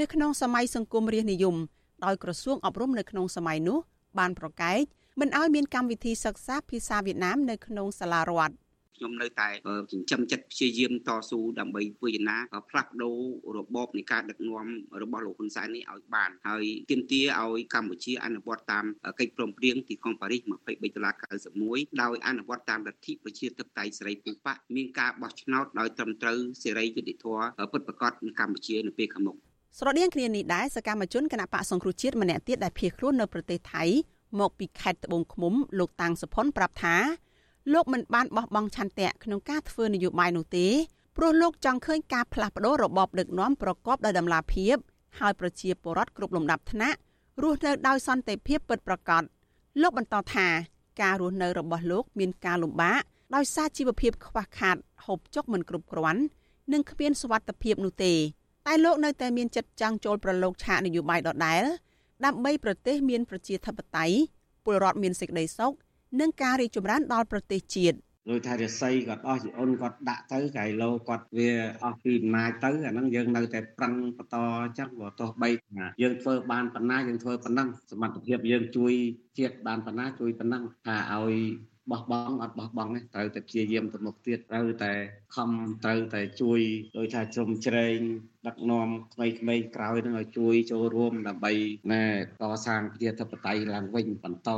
[0.00, 1.56] នៅក្នុងសម័យសង្គមរាស្ត្រនិយម
[2.04, 3.78] ដោយក្រសួងអប់រំនៅក្នុងសម័យនោះ
[4.18, 4.78] បានប្រកែក
[5.20, 8.54] មិនឲ្យមានកម្មវិធីសិក្សាភាសាវៀតណាមនៅក្នុងសាលារដ្ឋ
[8.96, 9.48] ខ្ញុំនៅតែ
[9.92, 12.38] ចិញ្ចឹមចិត្តព្យាយាមតស៊ូដើម្បីធ្វើយ៉ាងណា
[12.70, 13.18] ផ្លាស់ប្ដូរ
[13.58, 14.66] របបនៃការដឹកនាំ
[15.02, 18.84] របស់លោកហ៊ុនសែននេះឲ្យបានហើយទាមទារឲ្យកម្ពុជាអនុវត្តតាម
[19.20, 21.14] កិច្ចព្រមព្រៀងទីក្រុងប៉ារីស23ដុល្លារ
[21.56, 29.36] 91ដោយអនុវត្តតាមលទ្ធិប្រជាធិបតេយ្យសេរីពូប៉មានការបោះឆ្នោតដោយត្រឹមត្រូវសេរីយុត្តិធម៌ពិតប្រាកដនៅកម្ពុជានៅពេលខាងមុខ
[29.78, 33.84] ស្រដៀងគ្នានេះដែរសកម្មជនគណៈបកសង្គ្រោះជាតិម្នាក់ទៀតដែលភៀសខ្លួននៅប្រទេសថៃ
[34.40, 36.96] មកពីខេត្តត្បូងឃ្មុំលោកតាំងសុផុនប្រាប់ថា
[37.72, 40.66] លោកមិនបានបោះបង់ឆន្ទៈក្នុងការធ្វើនយោបាយនោះទេ
[41.16, 44.76] ព្រោះលោកចង់ឃើញការផ្លាស់ប្តូររបបដឹកនាំប្រកបដោយតម្លាភាព
[45.18, 46.98] ហើយប្រជាពលរដ្ឋគ្រប់លំដាប់ថ្នាក់
[47.42, 49.22] រស់នៅដោយសន្តិភាពពិតប្រាកដ
[49.82, 50.46] លោកបន្តថា
[51.02, 53.00] ការរស់នៅរបស់លោកមានការលំបាក
[53.34, 56.22] ដោយសារជីវភាពខ្វះខាតហូបចុកមិនគ្រប់គ្រាន់
[56.72, 58.12] និងគ្មានសុវត្ថិភាពនោះទេ
[58.66, 61.62] តែលោកនៅតែមានចិត្តចង់ចូលប្រឡូកឆាកនយោបាយដដែល
[62.24, 64.16] ដើម្បីប្រទេសមានប្រជាធិបតេយ្យ
[64.64, 65.72] ពលរដ្ឋមានសេចក្តីសុខ
[66.20, 67.96] និងការរីកចម្រើនដល់ប្រទេសជាតិ
[68.30, 71.50] ដោយថារិស័យគាត់អស់ជីអូនគាត់ដាក់ទៅកែឡូគាត់វា
[71.84, 78.92] អស់ពីអំណាចទៅអាហ្នឹងយើងនៅតែប្រឹងបន្តអញ្ចឹងបើទោះបីថាយើងធ្វើបានប៉ុណ្ណាយើងធ្វើប៉ុណ្ណឹងសមត្ថភាពយើងជួយ
[79.38, 81.36] ជាតិបានប៉ុណ្ណាជួយប៉ុណ្ណឹងថាឲ្យ
[81.90, 84.92] បោះបង់អត់បោះបង់ទេត្រូវតែព្យាយាមទៅមុខទៀតត្រូវតែ
[85.36, 85.50] ខំ
[85.84, 86.60] ត្រូវតែជួយ
[86.96, 87.98] ដោយថាជ្រុំជ្រែង
[88.46, 91.52] ដឹកនាំក្មេងៗក្រោយនឹងឲ្យជួយចូលរួមដើម្បី
[91.92, 92.04] ណែ
[92.42, 94.50] កសាងប្រជាធិបតេយ្យឡើងវិញបន្ត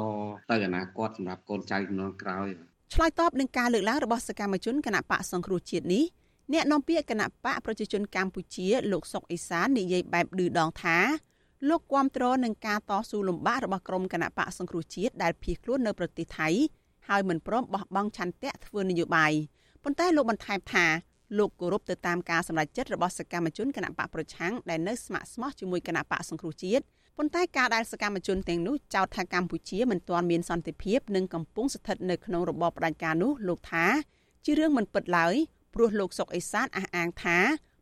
[0.51, 2.49] ទៅអនាគតសម្រាប់កូនចៅជំនាន់ក្រោយ
[2.95, 6.05] ឆ្លើយតបនឹងការលើកឡើងរបស់សកម្មជនគណៈបកសង្គ្រោះជាតិនេះ
[6.53, 10.99] អ្នកនាំពាក្យគណៈបកប្រជាជនកម្ពុជាលោកសុកអេសាននិយាយបែបឌឺដងថា
[11.69, 16.49] លោកគាំទ្រនឹងការតស៊ូលំបាករបស់ក្រុមគណៈបកសង្គ្រោះជាតិដែលភៀសខ្លួននៅប្រទេសថៃ
[17.09, 19.33] ហើយមិនព្រមបោះបង់ឆន្ទៈធ្វើនយោបាយ
[19.83, 20.87] ប៉ុន្តែលោកបន្ថែមថា
[21.39, 26.85] លោកគោរពទៅតាមការសម្រេចចិត្តរបស់សកម្មជនគណៈបកប្រឆាំងដែលនៅស្ម័គ្រស្មោះជាមួយគណៈបកសង្គ្រោះជាតិ
[27.19, 33.87] ប៉ុន្តែការដែលសកម្មជនទាំងនោះចោទថាកម្ពុជាមិនទាន់មានសន្តិភាពនិងកំពុងស្ថិតនៅក្នុងរបបផ្ដាច់ការនោះលោកថា
[34.45, 35.35] ជារឿងមិនពិតឡើយ
[35.75, 37.39] ព្រោះលោកសុកអេសានអះអាងថា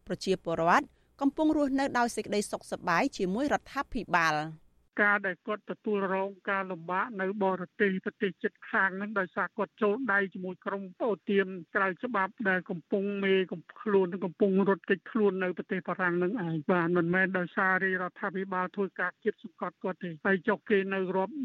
[0.06, 0.86] ប្រជាពលរដ្ឋ
[1.20, 4.34] កំពុងរស់នៅដោយសេចក្តីសុខសប្បាយជាមួយរដ្ឋាភិបាល។
[5.02, 21.44] ការដែលគាត់ទទួលរងការលំបាកនៅបរទេសប្រទេសជិតខាងហ្នឹងដោយសារគាត់ចូលដៃជាមួយក្រុមអូទៀមក្រៅច្បាប់ដែលកំពុងមេកំខ្លួនកំពុងរត់គេចខ្លួននៅប្រទេសបារាំងហ្នឹងឯងបាទមិនមែនដោយសាររាជរដ្ឋាភិបាលធ្វើការគៀបសង្កត់គាត់ទេហើយចុះគេនៅរាប់17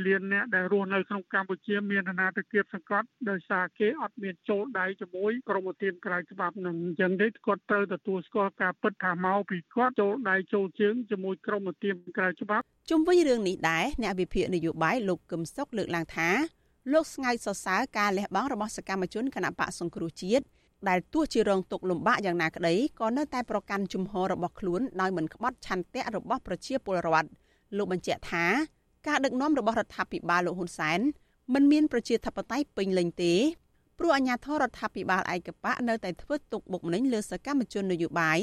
[0.00, 16.28] 16លានអ្នកដែលរស់នៅក្នុងកម្ពុជាមានអាណាទៅគៀបសង្កត់ដោយសារគេអត់មានចូលដៃជាមួយក្រុមអូទៀមក្រៅច្បាប់ហ្នឹងអញ្ចឹងទេគាត់ត្រូវទទួលស្គាល់ការពិតថាមកពីគាត់ចូលដៃចូលជើងជាមួយក្រុមទាមក្រៅច្បាប់ជុំវិញរឿងនេះដែរអ្នកវិភាគនយោបាយលោកកឹមសុខលើកឡើងថា
[16.92, 20.44] លោកស្ងើចសរសើរការលះបង់របស់សកម្មជនគណបកសង្គ្រោះជាតិ
[20.88, 27.28] ដែលទោះជារងទុកលំបាកយ៉ាងណាក្តីក៏នៅតែប្រកាន់ជំហររបស់ខ្លួនដោយមិនក្បត់ឆន្ទៈរបស់ប្រជាពលរដ្ឋ
[27.76, 28.44] លោកបញ្ជាក់ថា
[29.06, 31.00] ការដឹកនាំរបស់រដ្ឋាភិបាលលោកហ៊ុនសែន
[31.54, 33.34] មិនមានប្រជាធិបតេយ្យពេញលេញទេ
[33.98, 38.38] ព្រោះអាញាធរដ្ឋាភិបាលឯកបកនៅតែធ្វើទុកបុកម្នេញលើសកម្មជននយោបាយ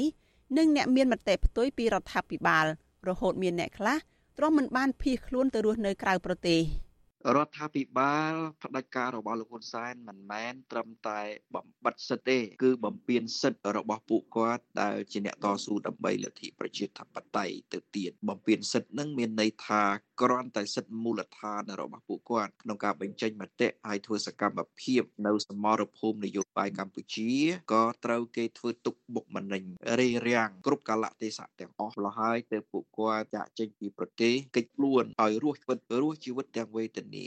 [0.56, 2.66] និងអ្នកមានមតិផ្ទុយពីរដ្ឋាភិបាល
[3.08, 3.98] រហូតមានអ្នកខ្លះ
[4.38, 6.60] ទ្រាំមិនបានភៀសខ្លួនទៅរស់នៅក្រៅប្រទេស
[7.36, 11.20] រដ្ឋាភិបាលផ្ដាច់ការរបស់លោកហ៊ុនសែនមិនមែនត្រឹមតែ
[11.54, 19.82] បំបិតសិទ្ធទេ គឺបំពេញសិទ្ធរបស់ពួកគាត់ដែលជាអ្នកតស៊ូដើម្បីលទ្ធិប្រជាធិបតេយ្យទៅទៀតបំពេញសិទ្ធនឹងមានន័យថា
[20.22, 27.30] គ្រាន់តែសិទ្ធិមូលដ្ឋានរបស់ពួកគាត់ក្នុងការបញ្ចេញមតិហើយធ្វើសកម្មភាពនៅសមរភូមិនយោបាយកម្ពុជា
[27.72, 29.62] ក៏ត្រូវគេធ្វើទុកបុកម្នេញ
[29.98, 37.26] រារាំងគ្រប់កាលៈទេសៈទាំងអស់លហើយទៅពួកគាត់ចាក់ចេញពីប្រទេសកិច្ចខ្លួនឲ្យរស់ជីវិតរស់ជីវិតទាំងវេទនា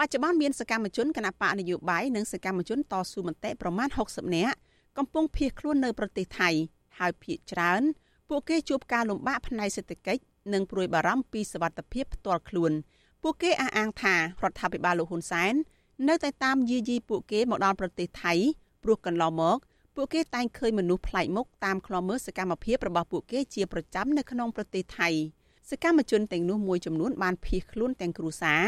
[0.00, 4.56] បច្ចុប្បន្នមានសកម្មជនគណបកនយោបាយនិងសកម្មជនតស៊ូមតិប្រមាណ60នាក់
[4.98, 6.50] កំពុងភៀសខ្លួននៅប្រទេសថៃ
[6.98, 7.82] ហើយភ ieck ច្រើន
[8.28, 10.22] ពួកគេជួបការលំបាកផ្នែកសេដ្ឋកិច្ច
[10.52, 12.72] និងព្រួយបារម្ភពីសវត្ថិភាពផ្ទាល់ខ្លួន
[13.22, 14.20] ពួកគេអះអាងថារ
[14.50, 15.54] ដ្ឋាភិបាលលោកហ៊ុនសែន
[16.08, 18.34] នៅតែតាមយាយីពួកគេមកដល់ប្រទេសថៃ
[18.82, 19.58] ព្រោះកន្លងមក
[19.96, 25.08] ពួកគេតែងឃើញមនុស្សប្លែកមុខតាមខ្លមមើលសកម្មភាពរបស់ពួកគេជាប្រចាំនៅក្នុងប្រទេសថៃ
[25.70, 28.62] សកម្មជនទាំងនោះមួយចំនួនបានភៀសខ្លួនទាំងគ្រួសារ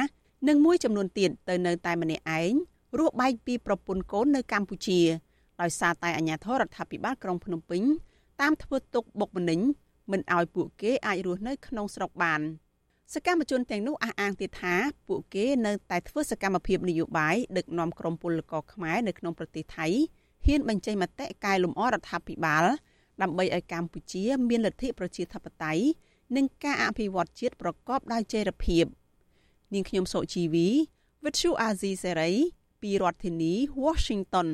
[0.49, 2.53] និងមួយចំនួនទៀតទៅនៅតែម្នាក់ឯង
[2.99, 5.01] រស់បែកពីប្រពន្ធកូននៅកម្ពុជា
[5.61, 7.83] ដោយសារតែអាជ្ញាធររដ្ឋាភិបាលក្រុងភ្នំពេញ
[8.41, 9.61] តាមធ្វើទុកបុកម្នេញ
[10.11, 12.41] មិនឲ្យពួកគេអាចរស់នៅក្នុងស្រុកបាន
[13.15, 14.75] សកម្មជនទាំងនោះអះអាងទៀតថា
[15.09, 19.87] ពួកគេនៅតែធ្វើសកម្មភាពនយោបាយដឹកនាំក្រុមពលករខ្មែរនៅក្នុងប្រទេសថៃ
[20.47, 22.65] ហ៊ានបញ្ចេញមតិកែលម្អរដ្ឋាភិបាល
[23.23, 25.85] ដើម្បីឲ្យកម្ពុជាមានលទ្ធិប្រជាធិបតេយ្យ
[26.37, 28.85] និងការអភិវឌ្ឍជាតិប្រកបដោយចីរភាព
[29.75, 30.69] នាងខ្ញុំសុជីវី
[31.25, 32.35] With you Azizi Serai
[32.83, 33.53] ពីរដ្ឋធានី
[33.85, 34.49] Washington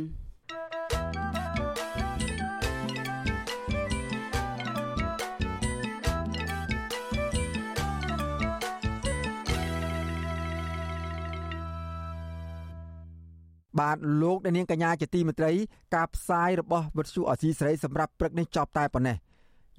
[13.80, 15.52] បាទលោកអ្នកនាងកញ្ញាជាទីមេត្រី
[15.94, 19.16] ការផ្សាយរបស់វិទ្យុអសីសេរីសម្រាប់ព្រឹកនេះចប់តែប៉ុណ្ណេះ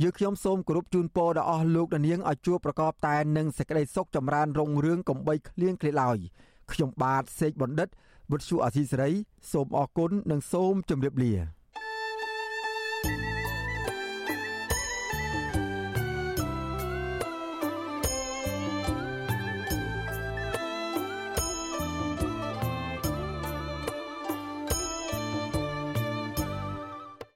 [0.02, 6.18] យើខ្ញុំសូមគោរពជូនពរដល់អស់លោកអ្នកនាងឲ្យជួបប្រកបតែនឹងសេចក្តីសុខចម្រើនរុងរឿងកំបីគ្លៀងគ្លេឡើយ
[6.72, 7.90] ខ្ញុំបាទសេកបណ្ឌិត
[8.32, 9.12] វិទ្យុអសីសេរី
[9.52, 11.34] សូមអរគុណនិងសូមជម្រាបលា